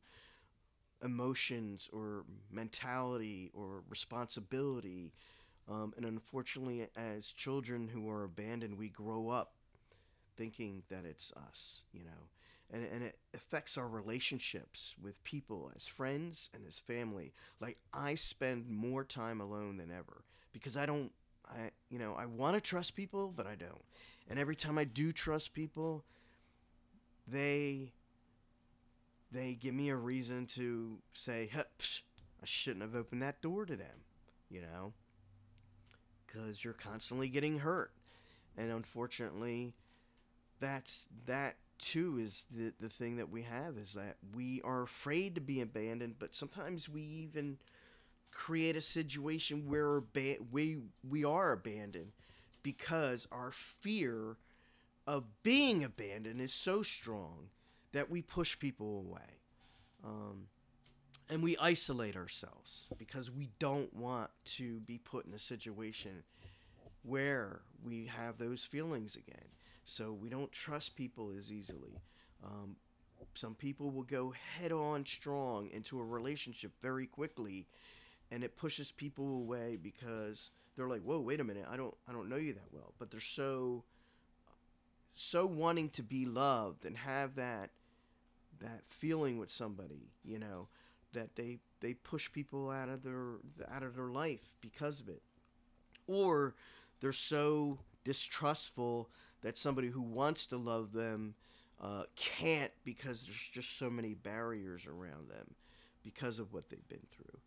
emotions 1.02 1.88
or 1.92 2.24
mentality 2.50 3.50
or 3.54 3.82
responsibility 3.88 5.12
um, 5.68 5.94
and 5.96 6.06
unfortunately, 6.06 6.88
as 6.96 7.28
children 7.32 7.88
who 7.88 8.10
are 8.10 8.24
abandoned, 8.24 8.78
we 8.78 8.90
grow 8.90 9.30
up 9.30 9.54
thinking 10.36 10.82
that 10.90 11.04
it's 11.04 11.32
us, 11.32 11.84
you 11.92 12.04
know. 12.04 12.28
And, 12.72 12.86
and 12.92 13.02
it 13.04 13.18
affects 13.34 13.78
our 13.78 13.88
relationships 13.88 14.94
with 15.02 15.24
people 15.24 15.72
as 15.76 15.86
friends 15.86 16.50
and 16.54 16.64
as 16.68 16.78
family. 16.78 17.32
Like, 17.60 17.78
I 17.94 18.16
spend 18.16 18.68
more 18.68 19.04
time 19.04 19.40
alone 19.40 19.78
than 19.78 19.90
ever 19.90 20.24
because 20.52 20.76
I 20.76 20.86
don't, 20.86 21.12
I, 21.52 21.70
you 21.90 21.98
know, 21.98 22.14
I 22.14 22.26
want 22.26 22.54
to 22.54 22.60
trust 22.60 22.94
people, 22.94 23.32
but 23.34 23.46
I 23.46 23.54
don't. 23.54 23.84
And 24.28 24.38
every 24.38 24.56
time 24.56 24.78
I 24.78 24.84
do 24.84 25.12
trust 25.12 25.52
people, 25.54 26.04
they, 27.26 27.92
they 29.30 29.54
give 29.54 29.74
me 29.74 29.90
a 29.90 29.96
reason 29.96 30.46
to 30.46 30.98
say, 31.14 31.50
I 31.54 32.44
shouldn't 32.44 32.82
have 32.82 32.94
opened 32.94 33.22
that 33.22 33.40
door 33.42 33.66
to 33.66 33.76
them, 33.76 34.04
you 34.48 34.60
know 34.60 34.92
because 36.32 36.64
you're 36.64 36.72
constantly 36.72 37.28
getting 37.28 37.58
hurt. 37.58 37.92
And 38.56 38.70
unfortunately, 38.70 39.74
that's 40.60 41.08
that 41.26 41.56
too 41.78 42.18
is 42.20 42.46
the 42.50 42.72
the 42.80 42.88
thing 42.88 43.16
that 43.16 43.30
we 43.30 43.42
have 43.42 43.76
is 43.76 43.94
that 43.94 44.16
we 44.34 44.60
are 44.62 44.82
afraid 44.82 45.34
to 45.34 45.40
be 45.40 45.60
abandoned, 45.60 46.16
but 46.18 46.34
sometimes 46.34 46.88
we 46.88 47.02
even 47.02 47.58
create 48.32 48.76
a 48.76 48.80
situation 48.80 49.68
where 49.68 50.00
ba- 50.00 50.38
we 50.50 50.78
we 51.08 51.24
are 51.24 51.52
abandoned 51.52 52.12
because 52.62 53.28
our 53.32 53.52
fear 53.52 54.36
of 55.06 55.24
being 55.42 55.84
abandoned 55.84 56.40
is 56.40 56.52
so 56.52 56.82
strong 56.82 57.48
that 57.92 58.10
we 58.10 58.22
push 58.22 58.58
people 58.58 58.98
away. 58.98 59.40
Um, 60.04 60.46
and 61.28 61.42
we 61.42 61.56
isolate 61.58 62.16
ourselves 62.16 62.88
because 62.98 63.30
we 63.30 63.48
don't 63.58 63.92
want 63.94 64.30
to 64.44 64.80
be 64.80 64.98
put 64.98 65.26
in 65.26 65.34
a 65.34 65.38
situation 65.38 66.22
where 67.04 67.60
we 67.84 68.06
have 68.06 68.38
those 68.38 68.64
feelings 68.64 69.16
again. 69.16 69.48
So 69.84 70.12
we 70.12 70.28
don't 70.28 70.52
trust 70.52 70.94
people 70.94 71.32
as 71.36 71.52
easily. 71.52 71.98
Um, 72.44 72.76
some 73.34 73.54
people 73.54 73.90
will 73.90 74.02
go 74.04 74.32
head 74.58 74.72
on 74.72 75.06
strong 75.06 75.68
into 75.70 75.98
a 75.98 76.04
relationship 76.04 76.72
very 76.82 77.06
quickly, 77.06 77.66
and 78.32 78.42
it 78.42 78.56
pushes 78.56 78.90
people 78.90 79.36
away 79.36 79.78
because 79.80 80.50
they're 80.74 80.88
like, 80.88 81.02
"Whoa, 81.02 81.20
wait 81.20 81.40
a 81.40 81.44
minute! 81.44 81.66
I 81.70 81.76
don't, 81.76 81.94
I 82.08 82.12
don't 82.12 82.28
know 82.28 82.36
you 82.36 82.54
that 82.54 82.72
well." 82.72 82.92
But 82.98 83.10
they're 83.10 83.20
so, 83.20 83.84
so 85.14 85.46
wanting 85.46 85.90
to 85.90 86.02
be 86.02 86.24
loved 86.24 86.84
and 86.84 86.96
have 86.96 87.36
that, 87.36 87.70
that 88.60 88.82
feeling 88.88 89.38
with 89.38 89.50
somebody, 89.50 90.10
you 90.24 90.38
know, 90.38 90.66
that 91.12 91.36
they 91.36 91.58
they 91.80 91.94
push 91.94 92.32
people 92.32 92.70
out 92.70 92.88
of 92.88 93.02
their 93.02 93.34
out 93.70 93.82
of 93.82 93.94
their 93.94 94.08
life 94.08 94.54
because 94.60 95.00
of 95.00 95.08
it 95.08 95.22
or 96.06 96.54
they're 97.00 97.12
so 97.12 97.78
distrustful 98.04 99.08
that 99.42 99.56
somebody 99.56 99.88
who 99.88 100.02
wants 100.02 100.46
to 100.46 100.56
love 100.56 100.92
them 100.92 101.34
uh, 101.80 102.04
can't 102.16 102.70
because 102.84 103.24
there's 103.24 103.50
just 103.52 103.76
so 103.76 103.90
many 103.90 104.14
barriers 104.14 104.86
around 104.86 105.28
them 105.28 105.54
because 106.04 106.38
of 106.38 106.52
what 106.52 106.68
they've 106.70 106.88
been 106.88 107.06
through 107.10 107.40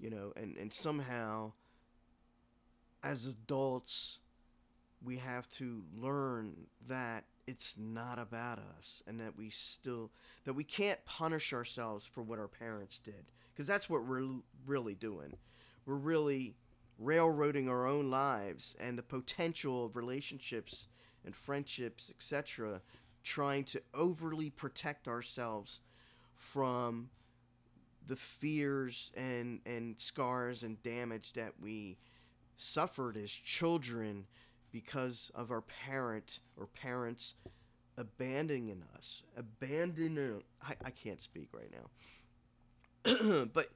you 0.00 0.10
know 0.10 0.32
and 0.36 0.56
and 0.56 0.72
somehow 0.72 1.52
as 3.02 3.26
adults 3.26 4.18
we 5.04 5.16
have 5.16 5.48
to 5.48 5.82
learn 5.98 6.52
that 6.88 7.24
it's 7.46 7.74
not 7.78 8.18
about 8.18 8.60
us 8.78 9.02
and 9.06 9.18
that 9.18 9.36
we 9.36 9.50
still 9.50 10.10
that 10.44 10.52
we 10.52 10.64
can't 10.64 11.04
punish 11.04 11.52
ourselves 11.52 12.06
for 12.06 12.22
what 12.22 12.38
our 12.38 12.48
parents 12.48 12.98
did 12.98 13.24
because 13.52 13.66
that's 13.66 13.90
what 13.90 14.06
we're 14.06 14.26
really 14.66 14.94
doing. 14.94 15.36
We're 15.84 15.96
really 15.96 16.54
railroading 16.98 17.68
our 17.68 17.86
own 17.86 18.10
lives 18.10 18.76
and 18.78 18.96
the 18.96 19.02
potential 19.02 19.86
of 19.86 19.96
relationships 19.96 20.86
and 21.24 21.34
friendships 21.34 22.12
etc 22.14 22.80
trying 23.22 23.64
to 23.64 23.82
overly 23.94 24.50
protect 24.50 25.08
ourselves 25.08 25.80
from 26.36 27.08
the 28.10 28.16
fears 28.16 29.12
and 29.16 29.60
and 29.64 29.94
scars 29.98 30.64
and 30.64 30.82
damage 30.82 31.32
that 31.34 31.52
we 31.62 31.96
suffered 32.56 33.16
as 33.16 33.30
children 33.30 34.26
because 34.72 35.30
of 35.34 35.50
our 35.52 35.62
parent 35.62 36.40
or 36.58 36.66
parents 36.66 37.34
abandoning 37.96 38.82
us. 38.96 39.22
Abandoning. 39.36 40.42
I, 40.62 40.74
I 40.84 40.90
can't 40.90 41.22
speak 41.22 41.48
right 41.52 41.70
now. 43.04 43.44
but 43.52 43.68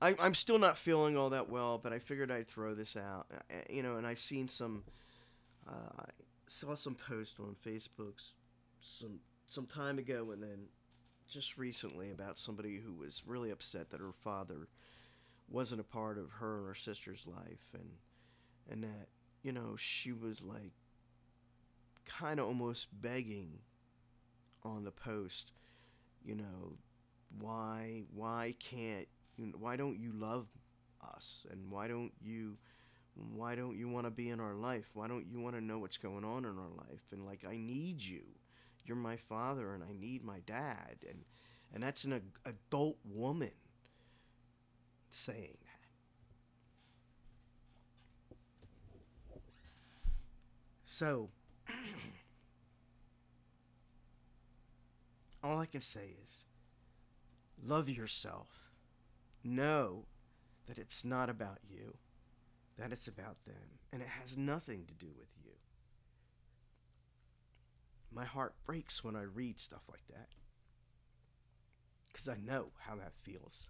I, 0.00 0.14
I'm 0.18 0.34
still 0.34 0.58
not 0.58 0.78
feeling 0.78 1.16
all 1.16 1.30
that 1.30 1.48
well, 1.50 1.78
but 1.78 1.92
I 1.92 1.98
figured 1.98 2.30
I'd 2.30 2.48
throw 2.48 2.74
this 2.74 2.96
out. 2.96 3.26
You 3.68 3.82
know, 3.82 3.96
and 3.96 4.06
I 4.06 4.14
seen 4.14 4.48
some. 4.48 4.82
Uh, 5.68 6.00
I 6.00 6.10
saw 6.46 6.74
some 6.74 6.94
post 6.94 7.38
on 7.38 7.54
Facebook 7.66 8.14
some 8.80 9.18
some 9.46 9.66
time 9.66 9.98
ago, 9.98 10.30
and 10.32 10.42
then 10.42 10.58
just 11.28 11.56
recently 11.58 12.10
about 12.10 12.38
somebody 12.38 12.78
who 12.78 12.92
was 12.92 13.22
really 13.26 13.50
upset 13.50 13.90
that 13.90 14.00
her 14.00 14.12
father 14.12 14.68
wasn't 15.48 15.80
a 15.80 15.84
part 15.84 16.18
of 16.18 16.30
her 16.32 16.58
and 16.58 16.68
her 16.68 16.74
sister's 16.74 17.24
life, 17.26 17.68
and 17.74 17.90
and 18.70 18.82
that 18.84 19.08
you 19.42 19.52
know, 19.52 19.76
she 19.76 20.12
was 20.12 20.42
like 20.42 20.72
kind 22.06 22.40
of 22.40 22.46
almost 22.46 22.88
begging 23.00 23.58
on 24.64 24.84
the 24.84 24.90
post, 24.90 25.52
you 26.24 26.34
know, 26.34 26.78
why 27.40 28.02
why 28.14 28.54
can't 28.58 29.06
you 29.36 29.46
know, 29.46 29.56
why 29.58 29.76
don't 29.76 29.98
you 29.98 30.12
love 30.14 30.46
us 31.14 31.46
and 31.50 31.70
why 31.70 31.88
don't 31.88 32.12
you 32.22 32.56
why 33.16 33.54
don't 33.54 33.76
you 33.76 33.88
want 33.88 34.06
to 34.06 34.10
be 34.10 34.30
in 34.30 34.40
our 34.40 34.54
life? 34.54 34.90
Why 34.94 35.08
don't 35.08 35.26
you 35.30 35.40
want 35.40 35.56
to 35.56 35.60
know 35.62 35.78
what's 35.78 35.98
going 35.98 36.24
on 36.24 36.44
in 36.44 36.58
our 36.58 36.70
life? 36.76 37.02
And 37.12 37.24
like 37.26 37.44
I 37.48 37.56
need 37.56 38.00
you. 38.00 38.22
You're 38.84 38.96
my 38.96 39.16
father 39.16 39.74
and 39.74 39.82
I 39.82 39.92
need 39.98 40.24
my 40.24 40.40
dad 40.40 40.96
and 41.08 41.24
and 41.72 41.82
that's 41.82 42.04
an 42.04 42.20
adult 42.44 42.98
woman 43.04 43.50
saying 45.10 45.56
that. 45.62 45.74
So, 50.84 51.30
all 55.42 55.58
I 55.58 55.66
can 55.66 55.80
say 55.80 56.14
is 56.22 56.46
love 57.66 57.88
yourself. 57.88 58.48
Know 59.42 60.06
that 60.66 60.78
it's 60.78 61.04
not 61.04 61.28
about 61.28 61.58
you, 61.68 61.96
that 62.78 62.92
it's 62.92 63.08
about 63.08 63.44
them, 63.44 63.80
and 63.92 64.00
it 64.00 64.08
has 64.08 64.36
nothing 64.36 64.86
to 64.86 64.94
do 64.94 65.10
with 65.18 65.36
you. 65.44 65.50
My 68.14 68.24
heart 68.24 68.54
breaks 68.64 69.02
when 69.02 69.16
I 69.16 69.22
read 69.22 69.58
stuff 69.60 69.82
like 69.90 70.06
that 70.08 70.28
because 72.12 72.28
I 72.28 72.36
know 72.44 72.66
how 72.78 72.94
that 72.96 73.12
feels. 73.16 73.68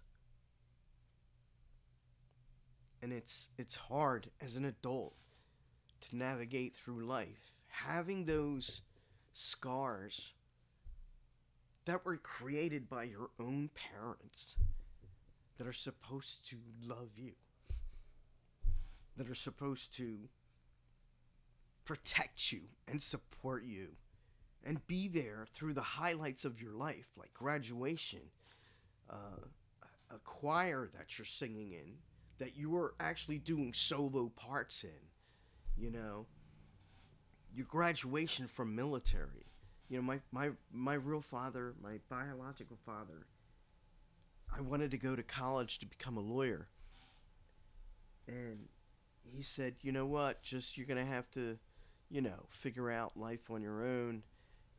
And 3.01 3.11
it's 3.11 3.49
it's 3.57 3.75
hard 3.75 4.29
as 4.41 4.55
an 4.55 4.65
adult 4.65 5.15
to 6.09 6.15
navigate 6.15 6.75
through 6.75 7.05
life 7.05 7.55
having 7.67 8.25
those 8.25 8.81
scars 9.33 10.31
that 11.85 12.05
were 12.05 12.17
created 12.17 12.89
by 12.89 13.03
your 13.03 13.29
own 13.39 13.69
parents 13.75 14.55
that 15.57 15.67
are 15.67 15.73
supposed 15.73 16.47
to 16.49 16.57
love 16.83 17.09
you, 17.15 17.33
that 19.17 19.29
are 19.29 19.35
supposed 19.35 19.95
to 19.95 20.17
protect 21.83 22.51
you 22.51 22.61
and 22.87 23.01
support 23.01 23.63
you 23.63 23.89
and 24.65 24.85
be 24.87 25.07
there 25.07 25.45
through 25.53 25.73
the 25.73 25.81
highlights 25.81 26.43
of 26.43 26.61
your 26.61 26.73
life, 26.73 27.05
like 27.17 27.33
graduation, 27.33 28.21
uh, 29.09 29.45
a 30.09 30.17
choir 30.23 30.89
that 30.97 31.17
you're 31.17 31.25
singing 31.25 31.71
in, 31.71 31.93
that 32.39 32.57
you 32.57 32.75
are 32.75 32.93
actually 32.99 33.37
doing 33.37 33.73
solo 33.73 34.31
parts 34.35 34.83
in, 34.83 35.83
you 35.83 35.91
know, 35.91 36.25
your 37.53 37.65
graduation 37.67 38.47
from 38.47 38.75
military. 38.75 39.45
You 39.87 39.97
know, 39.97 40.03
my, 40.03 40.19
my, 40.31 40.49
my 40.71 40.95
real 40.95 41.21
father, 41.21 41.75
my 41.81 41.99
biological 42.09 42.77
father, 42.85 43.27
I 44.55 44.61
wanted 44.61 44.91
to 44.91 44.97
go 44.97 45.15
to 45.15 45.23
college 45.23 45.79
to 45.79 45.85
become 45.85 46.17
a 46.17 46.21
lawyer. 46.21 46.67
And 48.27 48.67
he 49.23 49.43
said, 49.43 49.75
you 49.81 49.91
know 49.91 50.07
what, 50.07 50.41
just 50.41 50.75
you're 50.75 50.87
going 50.87 51.03
to 51.03 51.11
have 51.11 51.29
to, 51.31 51.57
you 52.09 52.21
know, 52.21 52.47
figure 52.49 52.89
out 52.89 53.15
life 53.15 53.51
on 53.51 53.61
your 53.61 53.85
own 53.85 54.23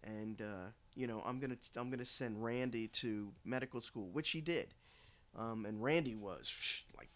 and 0.06 0.40
uh, 0.40 0.70
you 0.94 1.06
know 1.06 1.22
I'm 1.26 1.38
gonna 1.38 1.56
I'm 1.76 1.90
gonna 1.90 2.04
send 2.04 2.42
Randy 2.42 2.88
to 2.88 3.32
medical 3.44 3.80
school, 3.80 4.08
which 4.12 4.30
he 4.30 4.40
did. 4.40 4.75
Um, 5.38 5.66
and 5.66 5.82
Randy 5.82 6.14
was 6.14 6.50
like 6.96 7.10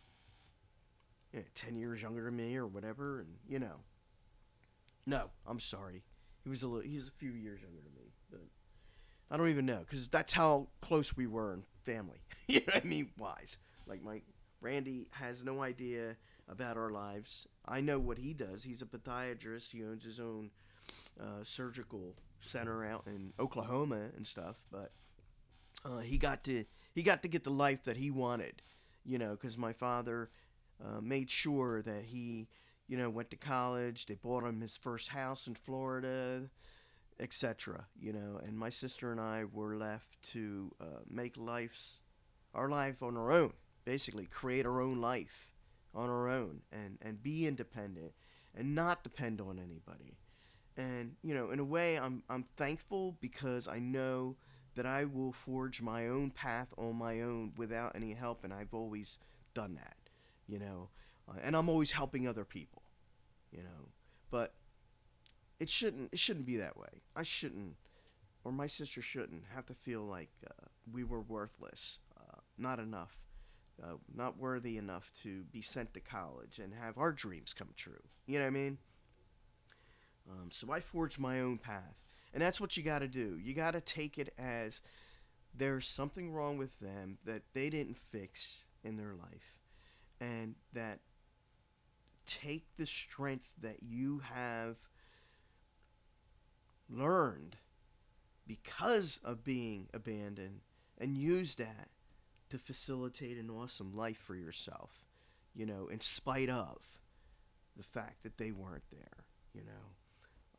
you 1.32 1.40
know, 1.40 1.44
ten 1.54 1.76
years 1.76 2.02
younger 2.02 2.24
than 2.24 2.36
me 2.36 2.56
or 2.56 2.66
whatever, 2.66 3.20
and 3.20 3.28
you 3.48 3.58
know. 3.58 3.76
No, 5.06 5.30
I'm 5.46 5.60
sorry. 5.60 6.02
He 6.44 6.50
was 6.50 6.62
a 6.62 6.68
little. 6.68 6.88
He's 6.88 7.08
a 7.08 7.12
few 7.12 7.30
years 7.32 7.60
younger 7.60 7.80
than 7.82 7.94
me, 7.94 8.12
but 8.30 8.40
I 9.30 9.36
don't 9.36 9.48
even 9.48 9.66
know 9.66 9.84
because 9.88 10.08
that's 10.08 10.32
how 10.32 10.68
close 10.80 11.16
we 11.16 11.26
were 11.26 11.54
in 11.54 11.62
family. 11.84 12.20
you 12.48 12.60
know 12.60 12.74
what 12.74 12.84
I 12.84 12.88
mean? 12.88 13.10
Wise. 13.18 13.58
Like 13.86 14.02
my 14.02 14.22
Randy 14.60 15.08
has 15.12 15.44
no 15.44 15.62
idea 15.62 16.16
about 16.48 16.76
our 16.76 16.90
lives. 16.90 17.46
I 17.66 17.80
know 17.80 17.98
what 17.98 18.18
he 18.18 18.34
does. 18.34 18.62
He's 18.62 18.82
a 18.82 18.86
podiatrist. 18.86 19.70
He 19.70 19.84
owns 19.84 20.04
his 20.04 20.20
own 20.20 20.50
uh, 21.20 21.42
surgical 21.42 22.14
center 22.40 22.84
out 22.84 23.04
in 23.06 23.32
Oklahoma 23.38 24.08
and 24.16 24.26
stuff. 24.26 24.56
But 24.70 24.92
uh, 25.84 25.98
he 25.98 26.18
got 26.18 26.44
to 26.44 26.64
he 26.94 27.02
got 27.02 27.22
to 27.22 27.28
get 27.28 27.44
the 27.44 27.50
life 27.50 27.84
that 27.84 27.96
he 27.96 28.10
wanted, 28.10 28.62
you 29.04 29.18
know, 29.18 29.30
because 29.30 29.56
my 29.56 29.72
father 29.72 30.30
uh, 30.84 31.00
made 31.00 31.30
sure 31.30 31.82
that 31.82 32.04
he, 32.04 32.48
you 32.88 32.96
know, 32.96 33.10
went 33.10 33.30
to 33.30 33.36
college. 33.36 34.06
They 34.06 34.14
bought 34.14 34.44
him 34.44 34.60
his 34.60 34.76
first 34.76 35.08
house 35.08 35.46
in 35.46 35.54
Florida, 35.54 36.42
etc. 37.18 37.86
You 37.98 38.12
know, 38.12 38.40
and 38.44 38.58
my 38.58 38.70
sister 38.70 39.12
and 39.12 39.20
I 39.20 39.44
were 39.44 39.76
left 39.76 40.20
to 40.32 40.72
uh, 40.80 40.84
make 41.08 41.36
lives 41.36 42.00
our 42.54 42.68
life 42.68 43.02
on 43.02 43.16
our 43.16 43.30
own, 43.30 43.52
basically 43.84 44.26
create 44.26 44.66
our 44.66 44.80
own 44.80 45.00
life 45.00 45.52
on 45.94 46.08
our 46.08 46.28
own 46.28 46.60
and 46.72 46.98
and 47.02 47.22
be 47.22 47.46
independent 47.46 48.12
and 48.56 48.74
not 48.74 49.02
depend 49.02 49.40
on 49.40 49.58
anybody 49.58 50.16
and 50.76 51.14
you 51.22 51.34
know 51.34 51.50
in 51.50 51.58
a 51.58 51.64
way 51.64 51.98
i'm 51.98 52.22
i'm 52.30 52.44
thankful 52.56 53.16
because 53.20 53.66
i 53.68 53.78
know 53.78 54.36
that 54.74 54.86
i 54.86 55.04
will 55.04 55.32
forge 55.32 55.82
my 55.82 56.08
own 56.08 56.30
path 56.30 56.68
on 56.78 56.96
my 56.96 57.20
own 57.22 57.52
without 57.56 57.94
any 57.94 58.12
help 58.12 58.44
and 58.44 58.52
i've 58.52 58.72
always 58.72 59.18
done 59.54 59.74
that 59.74 59.96
you 60.46 60.58
know? 60.58 60.88
Uh, 61.28 61.38
and 61.42 61.56
i'm 61.56 61.68
always 61.68 61.92
helping 61.92 62.26
other 62.26 62.44
people 62.44 62.82
you 63.52 63.62
know? 63.62 63.88
But 64.30 64.54
it 65.58 65.68
shouldn't 65.68 66.10
it 66.12 66.18
shouldn't 66.18 66.46
be 66.46 66.56
that 66.56 66.76
way. 66.76 67.02
I 67.14 67.22
shouldn't 67.22 67.76
or 68.44 68.52
my 68.52 68.66
sister 68.66 69.02
shouldn't 69.02 69.44
have 69.54 69.66
to 69.66 69.74
feel 69.74 70.02
like 70.02 70.30
uh, 70.46 70.66
we 70.90 71.04
were 71.04 71.20
worthless 71.20 71.98
uh, 72.18 72.38
not 72.56 72.78
enough 72.78 73.16
uh, 73.82 73.94
not 74.14 74.38
worthy 74.38 74.76
enough 74.76 75.10
to 75.22 75.42
be 75.44 75.62
sent 75.62 75.92
to 75.94 76.00
college 76.00 76.58
and 76.58 76.72
have 76.74 76.98
our 76.98 77.12
dreams 77.12 77.52
come 77.52 77.68
true. 77.76 78.02
You 78.26 78.38
know 78.38 78.44
what 78.44 78.48
i 78.48 78.50
mean 78.50 78.78
um, 80.28 80.50
so 80.50 80.72
I 80.72 80.80
forged 80.80 81.18
my 81.18 81.40
own 81.40 81.58
path. 81.58 81.96
And 82.32 82.42
that's 82.42 82.60
what 82.60 82.76
you 82.76 82.82
got 82.82 83.00
to 83.00 83.08
do. 83.08 83.38
You 83.42 83.54
got 83.54 83.72
to 83.72 83.80
take 83.80 84.18
it 84.18 84.32
as 84.38 84.80
there's 85.56 85.86
something 85.86 86.32
wrong 86.32 86.58
with 86.58 86.78
them 86.78 87.18
that 87.24 87.42
they 87.54 87.70
didn't 87.70 87.96
fix 87.96 88.66
in 88.84 88.96
their 88.96 89.14
life. 89.14 89.58
And 90.20 90.54
that 90.72 91.00
take 92.26 92.66
the 92.76 92.86
strength 92.86 93.50
that 93.60 93.82
you 93.82 94.22
have 94.32 94.76
learned 96.88 97.56
because 98.46 99.20
of 99.24 99.44
being 99.44 99.88
abandoned 99.94 100.60
and 100.98 101.16
use 101.16 101.54
that 101.56 101.88
to 102.50 102.58
facilitate 102.58 103.38
an 103.38 103.50
awesome 103.50 103.96
life 103.96 104.18
for 104.18 104.34
yourself, 104.34 104.90
you 105.54 105.64
know, 105.64 105.88
in 105.88 106.00
spite 106.00 106.50
of 106.50 106.78
the 107.76 107.82
fact 107.82 108.22
that 108.22 108.38
they 108.38 108.50
weren't 108.50 108.82
there, 108.90 109.24
you 109.54 109.62
know. 109.62 109.99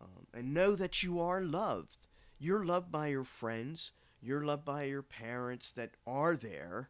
Um, 0.02 0.28
and 0.34 0.54
know 0.54 0.76
that 0.76 1.04
you 1.04 1.20
are 1.20 1.42
loved. 1.42 2.08
You're 2.40 2.66
loved 2.66 2.92
by 2.92 3.08
your 3.08 3.24
friends. 3.24 3.92
You're 4.22 4.46
loved 4.46 4.66
by 4.66 4.84
your 4.84 5.02
parents 5.04 5.72
that 5.72 5.92
are 6.08 6.36
there 6.36 6.90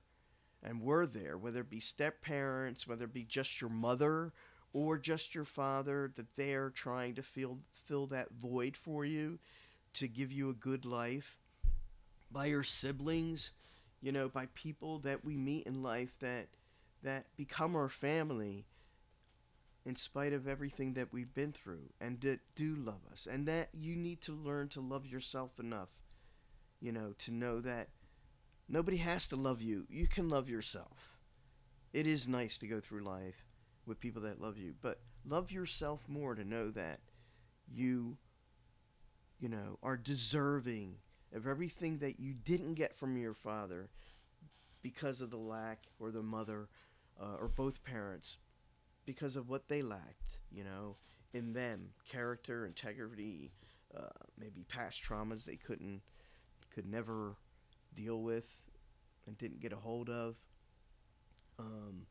and 0.63 0.81
were 0.81 1.05
there, 1.05 1.37
whether 1.37 1.61
it 1.61 1.69
be 1.69 1.79
step 1.79 2.21
parents, 2.21 2.87
whether 2.87 3.05
it 3.05 3.13
be 3.13 3.23
just 3.23 3.59
your 3.59 3.69
mother 3.69 4.31
or 4.73 4.97
just 4.97 5.35
your 5.35 5.45
father, 5.45 6.11
that 6.15 6.35
they're 6.37 6.69
trying 6.69 7.15
to 7.15 7.23
fill, 7.23 7.59
fill 7.85 8.07
that 8.07 8.29
void 8.31 8.77
for 8.77 9.03
you 9.03 9.39
to 9.93 10.07
give 10.07 10.31
you 10.31 10.49
a 10.49 10.53
good 10.53 10.85
life. 10.85 11.37
By 12.31 12.45
your 12.45 12.63
siblings, 12.63 13.51
you 14.01 14.11
know, 14.11 14.29
by 14.29 14.47
people 14.53 14.99
that 14.99 15.25
we 15.25 15.35
meet 15.35 15.67
in 15.67 15.83
life 15.83 16.15
that 16.19 16.47
that 17.03 17.25
become 17.35 17.75
our 17.75 17.89
family 17.89 18.65
in 19.85 19.95
spite 19.95 20.33
of 20.33 20.47
everything 20.47 20.93
that 20.93 21.11
we've 21.11 21.33
been 21.33 21.51
through 21.51 21.89
and 21.99 22.19
that 22.21 22.39
do 22.55 22.75
love 22.75 23.01
us. 23.11 23.27
And 23.29 23.47
that 23.47 23.69
you 23.73 23.95
need 23.95 24.21
to 24.21 24.31
learn 24.31 24.69
to 24.69 24.81
love 24.81 25.05
yourself 25.05 25.59
enough 25.59 25.89
you 26.81 26.91
know 26.91 27.13
to 27.19 27.31
know 27.31 27.61
that 27.61 27.89
nobody 28.67 28.97
has 28.97 29.27
to 29.29 29.35
love 29.35 29.61
you. 29.61 29.85
You 29.89 30.07
can 30.07 30.27
love 30.27 30.49
yourself. 30.49 31.17
It 31.93 32.07
is 32.07 32.27
nice 32.27 32.57
to 32.59 32.67
go 32.67 32.79
through 32.79 33.03
life 33.03 33.45
with 33.85 33.99
people 33.99 34.21
that 34.23 34.41
love 34.41 34.57
you 34.57 34.73
but 34.81 34.99
love 35.25 35.51
yourself 35.51 36.01
more 36.07 36.35
to 36.35 36.43
know 36.43 36.69
that 36.71 36.99
you 37.73 38.17
you 39.39 39.49
know 39.49 39.77
are 39.81 39.97
deserving 39.97 40.95
of 41.33 41.47
everything 41.47 41.97
that 41.97 42.19
you 42.19 42.33
didn't 42.33 42.75
get 42.75 42.95
from 42.95 43.17
your 43.17 43.33
father 43.33 43.89
because 44.81 45.21
of 45.21 45.31
the 45.31 45.37
lack 45.37 45.79
or 45.99 46.11
the 46.11 46.21
mother 46.21 46.69
uh, 47.19 47.35
or 47.39 47.47
both 47.47 47.83
parents 47.83 48.37
because 49.11 49.35
of 49.35 49.49
what 49.49 49.67
they 49.67 49.81
lacked, 49.81 50.39
you 50.53 50.63
know, 50.63 50.95
in 51.33 51.51
them 51.51 51.89
character, 52.09 52.65
integrity, 52.65 53.51
uh, 53.95 54.07
maybe 54.39 54.63
past 54.69 55.03
traumas 55.03 55.43
they 55.43 55.57
couldn't, 55.57 56.01
could 56.73 56.85
never 56.85 57.35
deal 57.93 58.21
with 58.21 58.49
and 59.27 59.37
didn't 59.37 59.59
get 59.59 59.73
a 59.73 59.75
hold 59.75 60.09
of. 60.09 60.37
Um, 61.59 62.03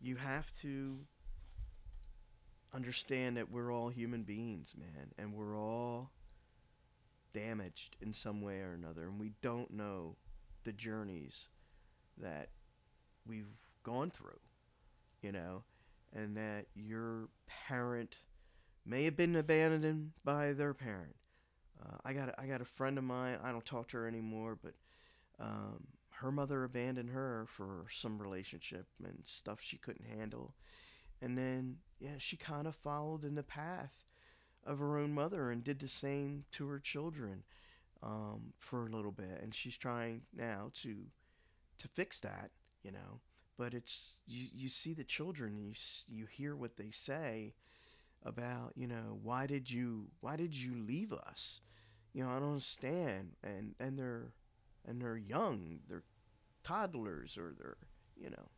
you 0.00 0.16
have 0.16 0.50
to 0.62 0.98
understand 2.74 3.36
that 3.36 3.48
we're 3.48 3.72
all 3.72 3.90
human 3.90 4.24
beings, 4.24 4.74
man, 4.76 5.12
and 5.18 5.32
we're 5.32 5.56
all 5.56 6.10
damaged 7.32 7.94
in 8.00 8.12
some 8.12 8.42
way 8.42 8.58
or 8.58 8.72
another, 8.72 9.04
and 9.04 9.20
we 9.20 9.30
don't 9.40 9.70
know 9.70 10.16
the 10.64 10.72
journeys 10.72 11.46
that 12.20 12.48
we've 13.24 13.46
gone 13.84 14.10
through 14.10 14.40
you 15.24 15.32
know, 15.32 15.64
and 16.14 16.36
that 16.36 16.66
your 16.76 17.30
parent 17.66 18.16
may 18.84 19.04
have 19.04 19.16
been 19.16 19.34
abandoned 19.34 20.10
by 20.22 20.52
their 20.52 20.74
parent. 20.74 21.16
Uh, 21.82 21.96
I 22.04 22.12
got 22.12 22.28
a, 22.28 22.40
I 22.40 22.46
got 22.46 22.60
a 22.60 22.66
friend 22.66 22.98
of 22.98 23.04
mine. 23.04 23.38
I 23.42 23.50
don't 23.50 23.64
talk 23.64 23.88
to 23.88 23.96
her 23.96 24.06
anymore, 24.06 24.58
but 24.62 24.74
um, 25.40 25.86
her 26.10 26.30
mother 26.30 26.62
abandoned 26.62 27.08
her 27.10 27.46
for 27.48 27.86
some 27.90 28.20
relationship 28.20 28.86
and 29.02 29.22
stuff 29.24 29.60
she 29.62 29.78
couldn't 29.78 30.06
handle, 30.06 30.54
and 31.22 31.38
then 31.38 31.78
yeah, 31.98 32.18
she 32.18 32.36
kind 32.36 32.66
of 32.66 32.76
followed 32.76 33.24
in 33.24 33.34
the 33.34 33.42
path 33.42 34.12
of 34.66 34.78
her 34.78 34.98
own 34.98 35.14
mother 35.14 35.50
and 35.50 35.64
did 35.64 35.78
the 35.78 35.88
same 35.88 36.44
to 36.52 36.66
her 36.66 36.78
children 36.78 37.44
um, 38.02 38.52
for 38.58 38.86
a 38.86 38.90
little 38.90 39.10
bit, 39.10 39.40
and 39.42 39.54
she's 39.54 39.78
trying 39.78 40.20
now 40.36 40.70
to 40.82 41.06
to 41.78 41.88
fix 41.88 42.20
that, 42.20 42.50
you 42.82 42.92
know. 42.92 43.20
But 43.56 43.74
it's 43.74 44.18
you, 44.26 44.46
you 44.52 44.68
see 44.68 44.94
the 44.94 45.04
children, 45.04 45.58
you 45.58 45.72
you 46.08 46.26
hear 46.26 46.56
what 46.56 46.76
they 46.76 46.90
say 46.90 47.54
about, 48.24 48.72
you 48.74 48.86
know, 48.86 49.18
why 49.22 49.46
did 49.46 49.70
you 49.70 50.08
why 50.20 50.36
did 50.36 50.54
you 50.56 50.74
leave 50.74 51.12
us? 51.12 51.60
You 52.12 52.24
know, 52.24 52.30
I 52.30 52.38
don't 52.38 52.52
understand, 52.52 53.32
and 53.42 53.74
and 53.78 53.98
they're 53.98 54.32
and 54.86 55.00
they're 55.00 55.16
young, 55.16 55.80
they're 55.88 56.04
toddlers, 56.62 57.36
or 57.36 57.54
they're 57.58 57.76
you 58.16 58.30
know 58.30 58.48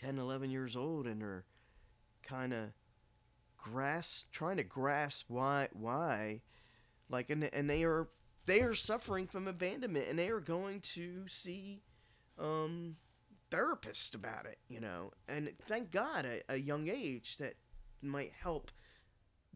10, 0.00 0.18
11 0.18 0.50
years 0.50 0.76
old, 0.76 1.06
and 1.06 1.20
they're 1.20 1.44
kind 2.22 2.52
of 2.52 2.70
grasp 3.56 4.26
trying 4.30 4.58
to 4.58 4.62
grasp 4.62 5.24
why 5.28 5.68
why 5.72 6.40
like 7.08 7.30
and 7.30 7.44
and 7.54 7.68
they 7.68 7.82
are 7.82 8.08
they 8.46 8.60
are 8.60 8.74
suffering 8.74 9.26
from 9.26 9.48
abandonment 9.48 10.06
and 10.08 10.18
they 10.18 10.28
are 10.28 10.40
going 10.40 10.80
to 10.80 11.26
see 11.28 11.80
um 12.38 12.96
therapists 13.54 14.14
about 14.14 14.46
it 14.46 14.58
you 14.68 14.80
know? 14.80 15.12
And 15.28 15.50
thank 15.66 15.90
god 15.90 16.26
at 16.26 16.42
a 16.48 16.58
young 16.58 16.88
age 16.88 17.36
that 17.38 17.54
might 18.02 18.32
help 18.40 18.70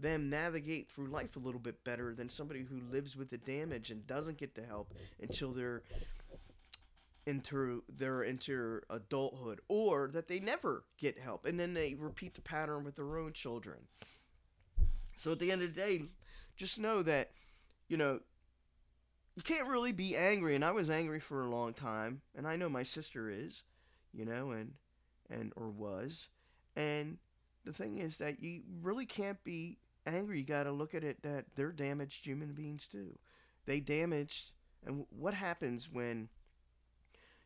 them 0.01 0.31
navigate 0.31 0.89
through 0.89 1.09
life 1.09 1.37
a 1.37 1.41
little 1.41 1.61
bit 1.61 1.83
better 1.85 2.15
than 2.15 2.29
somebody 2.29 2.61
who 2.63 2.81
lives 2.93 3.17
with 3.17 3.31
the 3.31 3.39
damage 3.39 3.91
and 3.91 4.07
doesn't 4.07 4.39
get 4.39 4.55
the 4.55 4.63
help 4.63 4.95
until 5.21 5.53
they're 5.53 5.83
into 7.27 7.83
their 7.95 8.23
into 8.23 8.81
adulthood 8.89 9.61
or 9.69 10.09
that 10.13 10.29
they 10.29 10.41
never 10.41 10.85
get 10.99 11.19
help. 11.19 11.45
And 11.45 11.61
then 11.61 11.75
they 11.75 11.95
repeat 11.95 12.35
the 12.35 12.41
pattern 12.41 12.85
with 12.85 12.97
their 12.97 13.19
own 13.19 13.33
children. 13.33 13.79
So 15.17 15.33
at 15.33 15.39
the 15.39 15.51
end 15.51 15.63
of 15.63 15.75
the 15.75 15.81
day 15.81 16.03
just 16.57 16.79
know 16.79 17.03
that 17.03 17.31
you 17.89 17.97
know 17.97 18.21
you 19.37 19.43
can't 19.43 19.69
really 19.69 19.93
be 19.93 20.17
angry. 20.17 20.55
And 20.55 20.65
i 20.65 20.71
was 20.71 20.91
angry 20.91 21.21
for 21.21 21.45
a 21.45 21.51
long 21.51 21.75
time. 21.75 22.23
And 22.37 22.47
i 22.47 22.57
know 22.57 22.69
my 22.69 22.85
sister 22.85 23.29
is 23.29 23.65
you 24.13 24.25
know 24.25 24.51
and 24.51 24.73
and 25.31 25.53
or 25.57 25.69
was. 25.71 26.29
And 26.77 27.19
the 27.65 27.73
thing 27.73 27.99
is 27.99 28.19
that 28.19 28.43
you 28.43 28.63
really 28.83 29.07
can't 29.07 29.43
be 29.45 29.79
angry. 30.07 30.41
You 30.41 30.47
got 30.47 30.65
to 30.65 30.73
look 30.73 30.95
at 30.95 31.05
it 31.05 31.23
that 31.23 31.47
they're 31.55 31.73
damaged 31.73 32.25
human 32.25 32.53
beings 32.53 32.89
too. 32.89 33.19
They 33.67 33.81
damaged 33.81 34.53
and 34.87 35.05
what 35.11 35.35
happens 35.35 35.91
when 35.91 36.29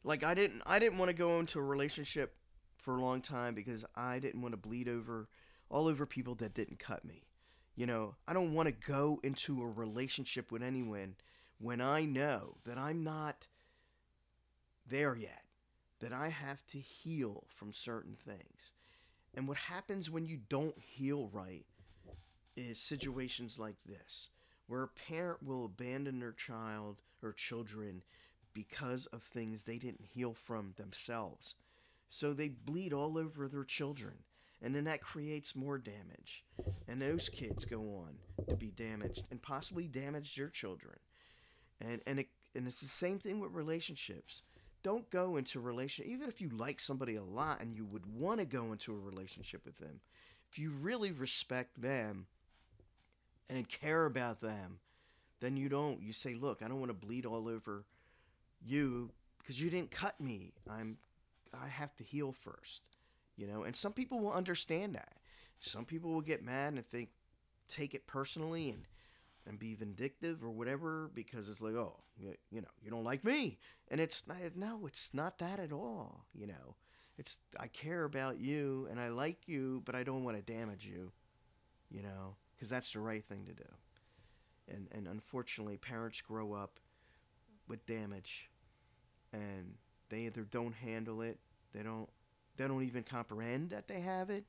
like 0.04 0.22
I 0.24 0.34
didn't 0.34 0.62
I 0.66 0.78
didn't 0.78 0.98
want 0.98 1.08
to 1.08 1.14
go 1.14 1.38
into 1.38 1.58
a 1.58 1.62
relationship 1.62 2.36
for 2.76 2.96
a 2.96 3.02
long 3.02 3.22
time 3.22 3.54
because 3.54 3.84
I 3.94 4.18
didn't 4.18 4.42
want 4.42 4.52
to 4.52 4.58
bleed 4.58 4.88
over 4.88 5.28
all 5.70 5.88
over 5.88 6.04
people 6.04 6.34
that 6.36 6.54
didn't 6.54 6.78
cut 6.78 7.04
me. 7.04 7.24
You 7.74 7.86
know, 7.86 8.16
I 8.28 8.34
don't 8.34 8.52
want 8.52 8.66
to 8.66 8.90
go 8.90 9.18
into 9.22 9.62
a 9.62 9.66
relationship 9.66 10.52
with 10.52 10.62
anyone 10.62 11.14
when 11.58 11.80
I 11.80 12.04
know 12.04 12.56
that 12.66 12.76
I'm 12.76 13.02
not 13.02 13.46
there 14.86 15.16
yet, 15.16 15.44
that 16.02 16.12
I 16.12 16.28
have 16.28 16.66
to 16.66 16.78
heal 16.78 17.44
from 17.56 17.72
certain 17.72 18.16
things. 18.26 18.72
And 19.34 19.48
what 19.48 19.56
happens 19.56 20.10
when 20.10 20.26
you 20.26 20.40
don't 20.48 20.78
heal 20.78 21.30
right 21.32 21.64
is 22.56 22.78
situations 22.78 23.58
like 23.58 23.76
this, 23.86 24.28
where 24.66 24.82
a 24.82 24.88
parent 24.88 25.42
will 25.42 25.64
abandon 25.64 26.18
their 26.18 26.32
child 26.32 26.96
or 27.22 27.32
children 27.32 28.02
because 28.52 29.06
of 29.06 29.22
things 29.22 29.62
they 29.62 29.78
didn't 29.78 30.04
heal 30.12 30.34
from 30.34 30.74
themselves. 30.76 31.54
So 32.08 32.34
they 32.34 32.48
bleed 32.48 32.92
all 32.92 33.16
over 33.16 33.48
their 33.48 33.64
children. 33.64 34.14
And 34.60 34.74
then 34.74 34.84
that 34.84 35.00
creates 35.00 35.56
more 35.56 35.78
damage. 35.78 36.44
And 36.88 37.00
those 37.00 37.28
kids 37.28 37.64
go 37.64 37.80
on 37.80 38.18
to 38.48 38.56
be 38.56 38.70
damaged 38.70 39.22
and 39.30 39.40
possibly 39.40 39.86
damage 39.86 40.34
their 40.34 40.48
children. 40.48 40.98
And 41.80 42.00
and 42.06 42.20
it, 42.20 42.28
and 42.54 42.68
it's 42.68 42.80
the 42.80 42.86
same 42.86 43.18
thing 43.18 43.40
with 43.40 43.52
relationships. 43.52 44.42
Don't 44.82 45.08
go 45.10 45.36
into 45.36 45.58
a 45.58 45.62
relationship 45.62 46.10
even 46.12 46.28
if 46.28 46.40
you 46.40 46.50
like 46.50 46.80
somebody 46.80 47.16
a 47.16 47.22
lot 47.22 47.60
and 47.60 47.74
you 47.74 47.84
would 47.84 48.06
want 48.06 48.40
to 48.40 48.44
go 48.44 48.72
into 48.72 48.92
a 48.92 48.98
relationship 48.98 49.64
with 49.64 49.78
them. 49.78 50.00
If 50.50 50.58
you 50.58 50.70
really 50.70 51.12
respect 51.12 51.80
them 51.80 52.26
and 53.48 53.68
care 53.68 54.06
about 54.06 54.40
them, 54.40 54.78
then 55.40 55.56
you 55.56 55.68
don't. 55.68 56.00
You 56.02 56.12
say, 56.12 56.34
"Look, 56.34 56.62
I 56.62 56.68
don't 56.68 56.80
want 56.80 56.90
to 56.90 57.06
bleed 57.06 57.26
all 57.26 57.48
over 57.48 57.84
you 58.64 59.10
because 59.38 59.60
you 59.60 59.70
didn't 59.70 59.90
cut 59.90 60.20
me. 60.20 60.52
I'm 60.70 60.98
I 61.52 61.68
have 61.68 61.94
to 61.96 62.04
heal 62.04 62.32
first, 62.32 62.82
you 63.36 63.46
know. 63.46 63.64
And 63.64 63.74
some 63.76 63.92
people 63.92 64.20
will 64.20 64.32
understand 64.32 64.94
that. 64.94 65.14
Some 65.60 65.84
people 65.84 66.10
will 66.10 66.20
get 66.20 66.44
mad 66.44 66.74
and 66.74 66.86
think 66.86 67.10
take 67.68 67.94
it 67.94 68.06
personally 68.06 68.70
and 68.70 68.84
and 69.46 69.58
be 69.58 69.74
vindictive 69.74 70.42
or 70.44 70.50
whatever 70.50 71.10
because 71.14 71.48
it's 71.48 71.60
like, 71.60 71.74
oh, 71.74 71.98
you, 72.16 72.34
you 72.50 72.60
know, 72.60 72.68
you 72.82 72.90
don't 72.90 73.04
like 73.04 73.24
me. 73.24 73.58
And 73.88 74.00
it's 74.00 74.22
no, 74.54 74.86
it's 74.86 75.12
not 75.12 75.38
that 75.38 75.58
at 75.58 75.72
all, 75.72 76.24
you 76.34 76.46
know. 76.46 76.76
It's 77.18 77.40
I 77.60 77.66
care 77.68 78.04
about 78.04 78.38
you 78.38 78.88
and 78.90 78.98
I 78.98 79.08
like 79.08 79.46
you, 79.46 79.82
but 79.84 79.94
I 79.94 80.02
don't 80.02 80.24
want 80.24 80.36
to 80.36 80.52
damage 80.52 80.86
you, 80.86 81.12
you 81.90 82.02
know, 82.02 82.36
because 82.54 82.70
that's 82.70 82.92
the 82.92 83.00
right 83.00 83.24
thing 83.24 83.44
to 83.46 83.52
do. 83.52 83.68
And 84.68 84.88
and 84.92 85.06
unfortunately, 85.06 85.76
parents 85.76 86.20
grow 86.20 86.52
up 86.52 86.78
with 87.68 87.84
damage 87.86 88.50
and 89.32 89.74
they 90.08 90.20
either 90.20 90.42
don't 90.42 90.74
handle 90.74 91.22
it, 91.22 91.38
they 91.74 91.82
don't 91.82 92.08
they 92.56 92.66
don't 92.68 92.84
even 92.84 93.02
comprehend 93.02 93.70
that 93.70 93.88
they 93.88 94.00
have 94.00 94.30
it, 94.30 94.44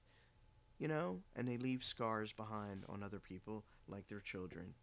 you 0.84 0.89
know, 0.89 1.22
and 1.38 1.48
they 1.48 1.56
leave 1.56 1.82
scars 1.82 2.34
behind 2.34 2.84
on 2.89 3.02
other 3.02 3.17
people 3.17 3.63
like 3.88 4.06
their 4.10 4.19
children. 4.19 4.74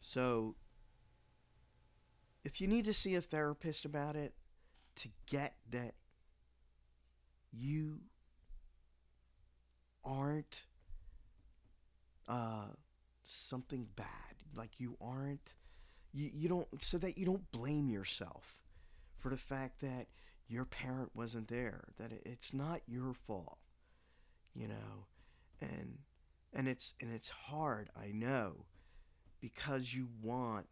So 0.00 0.56
if 2.44 2.60
you 2.60 2.66
need 2.66 2.86
to 2.86 2.92
see 2.92 3.14
a 3.14 3.20
therapist 3.20 3.84
about 3.84 4.16
it 4.16 4.34
to 4.96 5.08
get 5.30 5.54
that 5.70 5.94
you 7.52 8.00
aren't 10.04 10.64
uh, 12.26 12.66
something 13.22 13.86
bad, 13.94 14.06
like 14.56 14.80
you 14.80 14.96
aren't 15.00 15.54
you, 16.12 16.32
you 16.34 16.48
don't 16.48 16.66
so 16.80 16.98
that 16.98 17.16
you 17.16 17.24
don't 17.24 17.48
blame 17.52 17.88
yourself 17.88 18.58
for 19.20 19.28
the 19.28 19.36
fact 19.36 19.80
that 19.82 20.08
your 20.48 20.64
parent 20.64 21.10
wasn't 21.14 21.48
there 21.48 21.88
that 21.98 22.12
it's 22.24 22.52
not 22.52 22.80
your 22.86 23.14
fault 23.14 23.58
you 24.54 24.68
know? 24.68 25.06
And 25.60 25.98
and 26.52 26.68
it's 26.68 26.92
and 27.00 27.10
it's 27.14 27.30
hard 27.30 27.88
i 27.96 28.08
know 28.12 28.66
because 29.40 29.94
you 29.94 30.08
want 30.20 30.66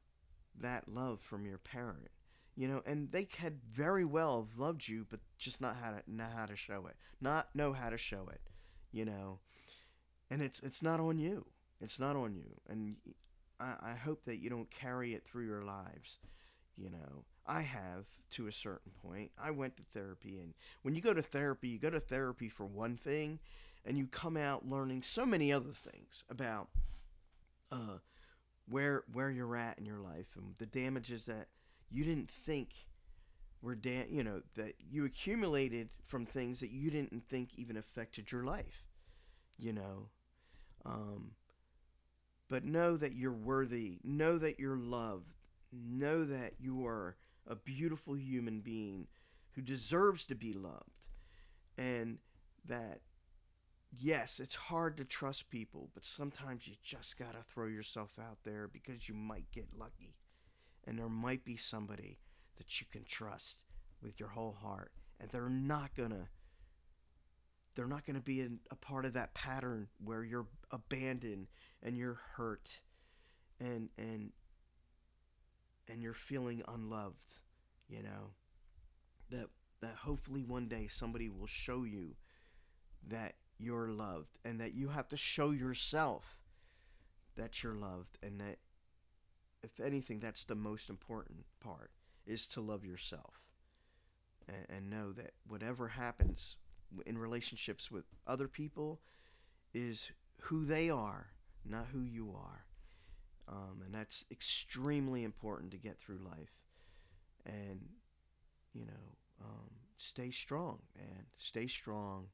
that 0.60 0.88
love 0.88 1.20
from 1.20 1.46
your 1.46 1.58
parent 1.58 2.08
you 2.56 2.68
know? 2.68 2.82
And 2.84 3.10
they 3.10 3.26
had 3.38 3.62
very 3.62 4.04
well 4.04 4.46
have 4.46 4.58
loved 4.58 4.86
you 4.86 5.06
but 5.08 5.20
just 5.38 5.60
not 5.60 5.76
how 5.76 5.92
to 5.92 6.02
know 6.06 6.28
how 6.34 6.46
to 6.46 6.56
show 6.56 6.86
it 6.86 6.96
not 7.20 7.48
know 7.54 7.72
how 7.72 7.90
to 7.90 7.98
show 7.98 8.28
it 8.30 8.40
you 8.92 9.04
know? 9.04 9.38
And 10.30 10.42
it's 10.42 10.60
it's 10.60 10.82
not 10.82 11.00
on 11.00 11.18
you 11.18 11.46
it's 11.80 11.98
not 11.98 12.16
on 12.16 12.34
you. 12.34 12.60
And 12.68 12.96
I, 13.58 13.74
I 13.82 13.94
hope 13.94 14.24
that 14.26 14.38
you 14.38 14.50
don't 14.50 14.70
carry 14.70 15.14
it 15.14 15.24
through 15.24 15.46
your 15.46 15.62
lives. 15.62 16.18
You 16.80 16.90
know, 16.90 17.24
I 17.46 17.60
have 17.62 18.06
to 18.32 18.46
a 18.46 18.52
certain 18.52 18.92
point. 19.02 19.30
I 19.38 19.50
went 19.50 19.76
to 19.76 19.82
therapy, 19.82 20.38
and 20.38 20.54
when 20.82 20.94
you 20.94 21.02
go 21.02 21.12
to 21.12 21.22
therapy, 21.22 21.68
you 21.68 21.78
go 21.78 21.90
to 21.90 22.00
therapy 22.00 22.48
for 22.48 22.64
one 22.66 22.96
thing, 22.96 23.38
and 23.84 23.98
you 23.98 24.06
come 24.06 24.36
out 24.36 24.66
learning 24.68 25.02
so 25.02 25.26
many 25.26 25.52
other 25.52 25.72
things 25.72 26.24
about 26.30 26.68
uh, 27.72 27.98
where 28.68 29.04
where 29.12 29.30
you're 29.30 29.56
at 29.56 29.78
in 29.78 29.86
your 29.86 30.00
life 30.00 30.28
and 30.36 30.54
the 30.58 30.66
damages 30.66 31.26
that 31.26 31.48
you 31.90 32.04
didn't 32.04 32.30
think 32.30 32.70
were 33.62 33.74
da- 33.76 34.08
you 34.10 34.24
know 34.24 34.42
that 34.56 34.74
you 34.90 35.04
accumulated 35.04 35.88
from 36.06 36.26
things 36.26 36.60
that 36.60 36.70
you 36.70 36.90
didn't 36.90 37.24
think 37.28 37.50
even 37.56 37.76
affected 37.76 38.32
your 38.32 38.44
life. 38.44 38.84
You 39.58 39.74
know, 39.74 40.08
um, 40.86 41.32
but 42.48 42.64
know 42.64 42.96
that 42.98 43.14
you're 43.14 43.32
worthy. 43.32 43.98
Know 44.04 44.38
that 44.38 44.58
you're 44.60 44.76
loved. 44.76 45.39
Know 45.72 46.24
that 46.24 46.54
you 46.58 46.86
are 46.86 47.16
a 47.46 47.54
beautiful 47.54 48.16
human 48.16 48.60
being 48.60 49.06
who 49.52 49.62
deserves 49.62 50.26
to 50.26 50.34
be 50.34 50.52
loved. 50.52 51.06
And 51.78 52.18
that, 52.66 53.00
yes, 53.96 54.40
it's 54.40 54.54
hard 54.54 54.96
to 54.98 55.04
trust 55.04 55.50
people, 55.50 55.90
but 55.94 56.04
sometimes 56.04 56.66
you 56.66 56.74
just 56.82 57.18
got 57.18 57.32
to 57.32 57.42
throw 57.42 57.66
yourself 57.66 58.18
out 58.20 58.38
there 58.44 58.68
because 58.68 59.08
you 59.08 59.14
might 59.14 59.50
get 59.52 59.68
lucky. 59.78 60.16
And 60.86 60.98
there 60.98 61.08
might 61.08 61.44
be 61.44 61.56
somebody 61.56 62.18
that 62.56 62.80
you 62.80 62.86
can 62.90 63.04
trust 63.04 63.62
with 64.02 64.18
your 64.18 64.30
whole 64.30 64.56
heart. 64.60 64.92
And 65.20 65.30
they're 65.30 65.48
not 65.48 65.94
going 65.94 66.10
to 66.10 66.28
they're 67.76 67.86
not 67.86 68.04
going 68.04 68.16
to 68.16 68.22
be 68.22 68.40
in, 68.40 68.58
a 68.70 68.74
part 68.74 69.04
of 69.04 69.12
that 69.12 69.32
pattern 69.32 69.88
where 70.02 70.24
you're 70.24 70.46
abandoned 70.72 71.46
and 71.82 71.96
you're 71.96 72.20
hurt 72.34 72.80
and 73.60 73.88
and 73.96 74.32
and 75.90 76.02
you're 76.02 76.14
feeling 76.14 76.62
unloved 76.68 77.40
you 77.90 78.02
know? 78.02 78.30
That 79.30 79.48
that 79.80 79.96
hopefully 80.04 80.44
one 80.44 80.68
day 80.68 80.86
somebody 80.88 81.28
will 81.28 81.46
show 81.46 81.84
you 81.84 82.16
that 83.08 83.34
you're 83.58 83.88
loved 83.88 84.38
and 84.44 84.60
that 84.60 84.74
you 84.74 84.88
have 84.88 85.08
to 85.08 85.16
show 85.16 85.50
yourself 85.50 86.40
that 87.36 87.62
you're 87.62 87.74
loved 87.74 88.18
and 88.22 88.40
that 88.40 88.58
if 89.62 89.80
anything 89.80 90.20
that's 90.20 90.44
the 90.44 90.54
most 90.54 90.90
important 90.90 91.44
part 91.60 91.90
is 92.26 92.46
to 92.46 92.60
love 92.60 92.84
yourself 92.84 93.40
and, 94.48 94.66
and 94.68 94.90
know 94.90 95.12
that 95.12 95.32
whatever 95.46 95.88
happens 95.88 96.56
in 97.06 97.16
relationships 97.16 97.90
with 97.90 98.04
other 98.26 98.48
people 98.48 99.00
is 99.72 100.10
who 100.42 100.66
they 100.66 100.90
are 100.90 101.28
not 101.64 101.86
who 101.92 102.02
you 102.02 102.34
are 102.36 102.66
um, 103.50 103.82
and 103.84 103.94
that's 103.94 104.24
extremely 104.30 105.24
important 105.24 105.72
to 105.72 105.76
get 105.76 105.98
through 105.98 106.18
life. 106.18 106.52
And 107.46 107.80
you 108.74 108.84
know 108.84 109.44
um, 109.44 109.70
stay 109.96 110.30
strong 110.30 110.78
man. 110.96 111.24
Stay 111.38 111.66
strong. 111.66 112.26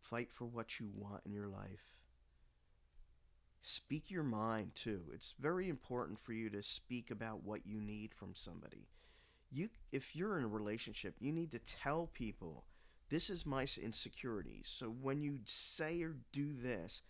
Fight 0.00 0.30
for 0.32 0.46
what 0.46 0.80
you 0.80 0.88
want 0.94 1.22
in 1.24 1.32
your 1.32 1.46
life. 1.46 2.00
Speak 3.62 4.10
your 4.10 4.22
mind 4.22 4.74
too. 4.74 5.02
It's 5.12 5.34
very 5.38 5.68
important 5.68 6.18
for 6.18 6.32
you 6.32 6.48
to 6.50 6.62
speak 6.62 7.10
about 7.10 7.44
what 7.44 7.66
you 7.66 7.78
need 7.80 8.14
from 8.14 8.34
somebody. 8.34 8.88
You 9.52 9.68
if 9.92 10.16
you're 10.16 10.38
in 10.38 10.44
a 10.44 10.48
relationship 10.48 11.14
you 11.20 11.32
need 11.32 11.50
to 11.52 11.58
tell 11.58 12.08
people 12.12 12.64
this 13.08 13.28
is 13.28 13.44
my 13.44 13.66
insecurities 13.82 14.72
so 14.72 14.86
when 14.86 15.22
you 15.22 15.40
say 15.44 16.00
or 16.02 16.14
do 16.32 16.52
this 16.52 17.02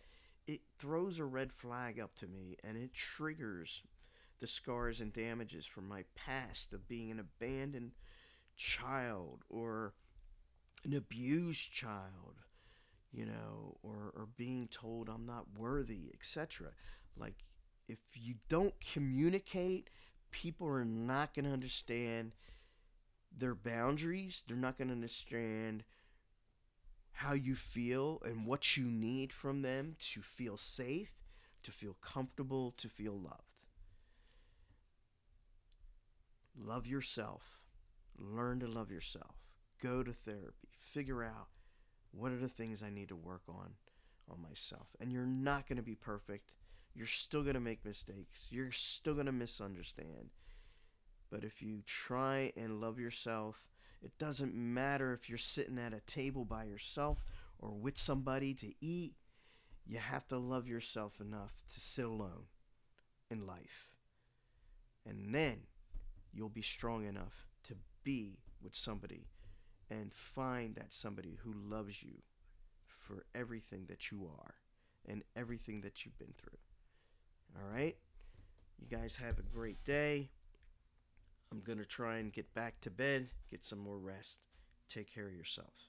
it 0.50 0.60
throws 0.78 1.18
a 1.18 1.24
red 1.24 1.52
flag 1.52 2.00
up 2.00 2.14
to 2.16 2.26
me 2.26 2.56
and 2.64 2.76
it 2.76 2.92
triggers 2.92 3.82
the 4.40 4.46
scars 4.46 5.00
and 5.00 5.12
damages 5.12 5.66
from 5.66 5.88
my 5.88 6.04
past 6.14 6.72
of 6.72 6.88
being 6.88 7.10
an 7.10 7.20
abandoned 7.20 7.92
child 8.56 9.44
or 9.48 9.92
an 10.84 10.94
abused 10.94 11.70
child 11.72 12.36
you 13.12 13.26
know 13.26 13.76
or 13.82 14.12
or 14.14 14.28
being 14.36 14.68
told 14.68 15.08
I'm 15.08 15.26
not 15.26 15.44
worthy 15.56 16.10
etc 16.14 16.68
like 17.16 17.44
if 17.88 17.98
you 18.14 18.34
don't 18.48 18.74
communicate 18.92 19.90
people 20.30 20.66
are 20.68 20.84
not 20.84 21.34
going 21.34 21.44
to 21.44 21.52
understand 21.52 22.32
their 23.36 23.54
boundaries. 23.54 24.42
They're 24.46 24.56
not 24.56 24.78
going 24.78 24.88
to 24.88 24.94
understand 24.94 25.84
how 27.12 27.32
you 27.34 27.54
feel 27.54 28.20
and 28.24 28.46
what 28.46 28.76
you 28.76 28.84
need 28.84 29.32
from 29.32 29.62
them 29.62 29.96
to 29.98 30.22
feel 30.22 30.56
safe 30.56 31.12
to 31.62 31.70
feel 31.70 31.96
comfortable 32.00 32.72
to 32.78 32.88
feel 32.88 33.18
loved 33.18 33.50
love 36.56 36.86
yourself. 36.86 37.60
Learn 38.18 38.60
to 38.60 38.66
love 38.66 38.90
yourself. 38.90 39.34
Go 39.82 40.02
to 40.02 40.12
therapy. 40.12 40.68
Figure 40.78 41.22
out 41.24 41.48
what 42.12 42.32
are 42.32 42.38
the 42.38 42.48
things 42.48 42.82
I 42.82 42.90
need 42.90 43.08
to 43.08 43.16
work 43.16 43.42
on 43.48 43.70
on 44.30 44.42
myself. 44.42 44.88
And 45.00 45.12
you're 45.12 45.26
not 45.26 45.68
going 45.68 45.76
to 45.76 45.82
be 45.82 45.94
perfect. 45.94 46.52
You're 46.94 47.06
still 47.06 47.42
going 47.42 47.54
to 47.54 47.60
make 47.60 47.84
mistakes. 47.84 48.46
You're 48.50 48.72
still 48.72 49.14
going 49.14 49.26
to 49.26 49.32
misunderstand. 49.32 50.30
But 51.30 51.44
if 51.44 51.62
you 51.62 51.82
try 51.86 52.52
and 52.56 52.80
love 52.80 52.98
yourself, 52.98 53.68
it 54.02 54.16
doesn't 54.18 54.54
matter 54.54 55.12
if 55.12 55.28
you're 55.28 55.38
sitting 55.38 55.78
at 55.78 55.92
a 55.92 56.00
table 56.00 56.44
by 56.44 56.64
yourself 56.64 57.24
or 57.58 57.70
with 57.70 57.98
somebody 57.98 58.54
to 58.54 58.72
eat. 58.80 59.14
You 59.86 59.98
have 59.98 60.26
to 60.28 60.38
love 60.38 60.68
yourself 60.68 61.20
enough 61.20 61.52
to 61.74 61.80
sit 61.80 62.04
alone 62.04 62.46
in 63.30 63.46
life. 63.46 63.90
And 65.06 65.34
then 65.34 65.58
you'll 66.32 66.48
be 66.48 66.62
strong 66.62 67.06
enough 67.06 67.46
to 67.64 67.74
be 68.04 68.38
with 68.62 68.74
somebody 68.74 69.26
and 69.90 70.12
find 70.14 70.74
that 70.76 70.92
somebody 70.92 71.38
who 71.42 71.52
loves 71.52 72.02
you 72.02 72.22
for 72.86 73.24
everything 73.34 73.86
that 73.88 74.10
you 74.10 74.30
are 74.38 74.54
and 75.08 75.22
everything 75.34 75.80
that 75.80 76.04
you've 76.04 76.18
been 76.18 76.34
through. 76.38 76.58
All 77.56 77.74
right? 77.74 77.96
You 78.78 78.86
guys 78.86 79.16
have 79.16 79.38
a 79.38 79.42
great 79.42 79.82
day. 79.84 80.30
I'm 81.52 81.60
going 81.60 81.78
to 81.78 81.84
try 81.84 82.18
and 82.18 82.32
get 82.32 82.54
back 82.54 82.80
to 82.82 82.90
bed, 82.90 83.28
get 83.50 83.64
some 83.64 83.80
more 83.80 83.98
rest. 83.98 84.38
Take 84.88 85.12
care 85.12 85.26
of 85.26 85.34
yourselves. 85.34 85.88